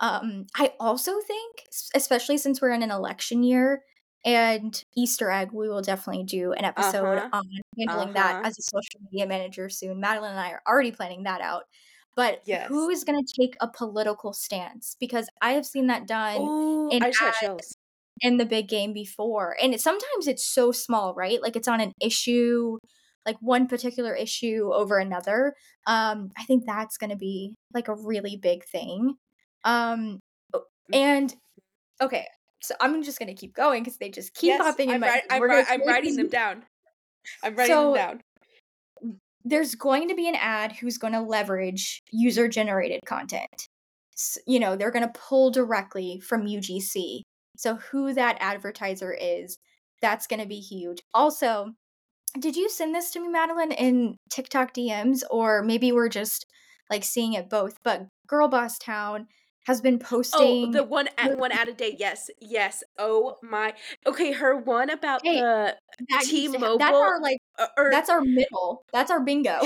[0.00, 1.64] Um, I also think,
[1.94, 3.82] especially since we're in an election year
[4.24, 7.30] and Easter egg, we will definitely do an episode Uh-huh.
[7.32, 7.42] on
[7.78, 8.44] handling that Uh-huh.
[8.44, 10.00] as a social media manager soon.
[10.00, 11.64] Madeleine and I are already planning that out.
[12.16, 12.90] But who Yes.
[12.90, 14.96] is going to take a political stance?
[15.00, 17.76] Because I have seen that done Oh, in I just got ads
[18.20, 19.56] in the big game before.
[19.62, 21.42] And it, sometimes it's so small, right?
[21.42, 22.78] Like it's on an issue,
[23.26, 25.54] like one particular issue over another.
[25.86, 29.16] Um, I think that's going to be like a really big thing.
[29.66, 30.20] Um,
[30.54, 30.94] Mm.
[30.94, 31.34] and
[32.00, 32.26] okay,
[32.62, 35.00] so I'm just going to keep going because they just keep Yes, popping in I'm
[35.00, 35.22] my right.
[35.28, 36.64] I'm gonna I'm writing them down.
[37.42, 38.20] I'm writing them So down.
[39.44, 43.68] there's going to be an ad who's going to leverage user generated content.
[44.14, 47.20] S- you know, they're going to pull directly from UGC.
[47.56, 49.58] So who that advertiser is,
[50.02, 51.00] that's going to be huge.
[51.14, 51.72] Also,
[52.38, 56.46] did you send this to me, Madeleine, in TikTok DMs, or maybe we're just
[56.90, 57.78] like seeing it both?
[57.82, 59.26] But Girl Boss Town
[59.66, 60.70] has been Oh, posting.
[60.72, 61.96] the one at one ad a day.
[61.98, 62.30] Yes.
[62.40, 62.82] Yes.
[62.98, 63.74] Oh my.
[64.06, 65.76] Okay, her one about Hey, the
[66.08, 68.84] that needs to ha- that's T-Mobile our like uh, or that's our middle.
[68.92, 69.60] That's our bingo.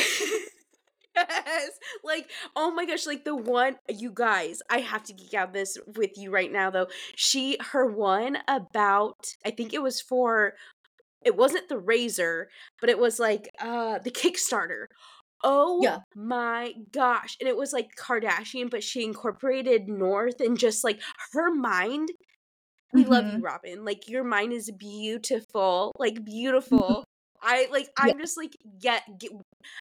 [1.16, 1.70] Yes.
[2.04, 5.76] Like, oh my gosh, like the one you guys, I have to geek out this
[5.96, 6.86] with you right now though.
[7.16, 10.54] She her one about I think it was for
[11.24, 12.48] it wasn't the razor,
[12.80, 14.86] but it was like uh the Kickstarter.
[15.42, 16.00] Oh yeah.
[16.14, 17.36] my gosh.
[17.40, 21.00] And it was like Kardashian, but she incorporated North and just like
[21.32, 22.10] her mind.
[22.92, 23.84] We love you, hmm Robin.
[23.84, 25.92] Like your mind is beautiful.
[25.98, 27.04] Like beautiful.
[27.42, 29.30] I like I'm just like get, get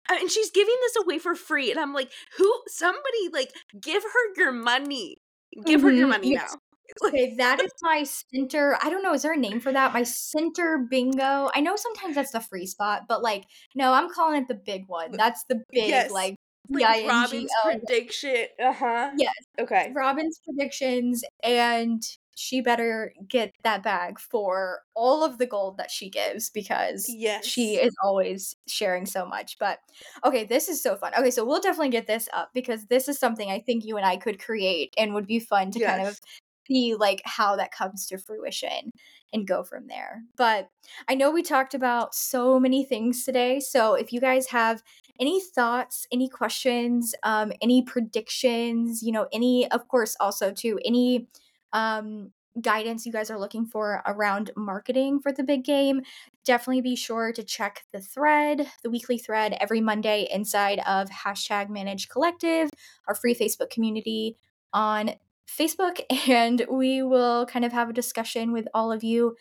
[0.10, 4.34] and she's giving this away for free and I'm like who somebody like give her
[4.38, 5.18] your money.
[5.66, 6.34] Give her your hmm money Yes.
[6.34, 6.58] now.
[7.06, 8.78] Okay, that is my center.
[8.82, 9.14] I don't know.
[9.14, 9.94] Is there a name for that?
[9.94, 11.50] My center bingo.
[11.54, 13.46] I know sometimes that's the free spot, but like,
[13.76, 15.12] no, I'm calling it the big one.
[15.12, 16.12] That's the big, Yes.
[16.12, 16.36] like,
[16.70, 18.48] Like Robin's prediction.
[18.62, 19.12] Uh-huh.
[19.18, 19.92] Yes, Okay.
[19.96, 22.04] Robin's predictions and
[22.36, 27.46] she better get that bag for all of the gold that she gives because Yes.
[27.46, 29.58] she is always sharing so much.
[29.60, 29.80] But
[30.24, 31.14] okay, this is so fun.
[31.18, 34.06] Okay, so we'll definitely get this up because this is something I think you and
[34.06, 36.22] I could create and would be fun to kind of Yes.
[36.70, 38.92] See like how that comes to fruition
[39.34, 40.24] and go from there.
[40.38, 40.70] But
[41.08, 43.60] I know we talked about so many things today.
[43.60, 44.82] So if you guys have
[45.20, 51.28] any thoughts, any questions, um, any predictions, you know, any, of course, also to any
[51.74, 52.32] um,
[52.62, 56.02] guidance you guys are looking for around marketing for the big game,
[56.46, 61.70] definitely be sure to check the thread, the weekly thread every Monday inside of hashtag
[61.70, 62.70] manage collective,
[63.08, 64.36] our free Facebook community
[64.74, 65.12] on
[65.58, 69.36] Facebook, and we will kind of have a discussion with all of you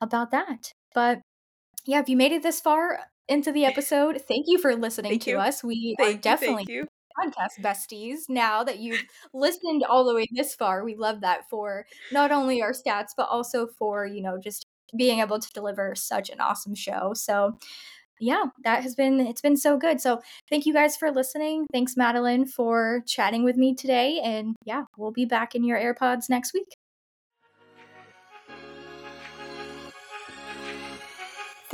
[0.00, 0.72] about that.
[0.94, 1.20] But
[1.86, 5.22] yeah, if you made it this far into the episode, thank you for listening Thank
[5.22, 5.38] to you.
[5.38, 5.62] us.
[5.64, 6.18] We are you.
[6.18, 6.86] definitely
[7.18, 10.84] podcast besties now that you've listened all the way this far.
[10.84, 14.66] We love that for not only our stats, but also for, you know, just
[14.96, 17.12] being able to deliver such an awesome show.
[17.14, 17.58] So,
[18.20, 20.00] yeah, that has been it's been so good.
[20.00, 20.20] So,
[20.50, 21.66] thank you guys for listening.
[21.72, 26.28] Thanks Madeleine for chatting with me today and yeah, we'll be back in your AirPods
[26.28, 26.68] next week.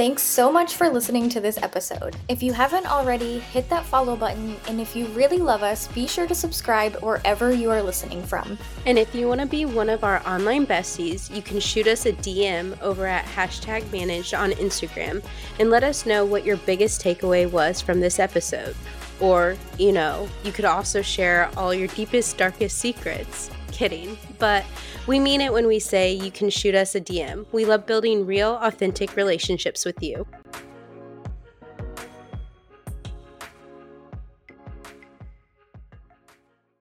[0.00, 2.16] Thanks so much for listening to this episode.
[2.30, 6.06] If you haven't already, hit that follow button, and if you really love us, be
[6.06, 8.56] sure to subscribe wherever you are listening from.
[8.86, 12.06] And if you want to be one of our online besties, you can shoot us
[12.06, 15.22] a DM over at hashtag managed on Instagram
[15.58, 18.74] and let us know what your biggest takeaway was from this episode.
[19.20, 23.50] Or, you know, you could also share all your deepest, darkest secrets.
[23.70, 24.16] Kidding.
[24.40, 24.64] But
[25.06, 27.46] we mean it when we say you can shoot us a DM.
[27.52, 30.26] We love building real, authentic relationships with you.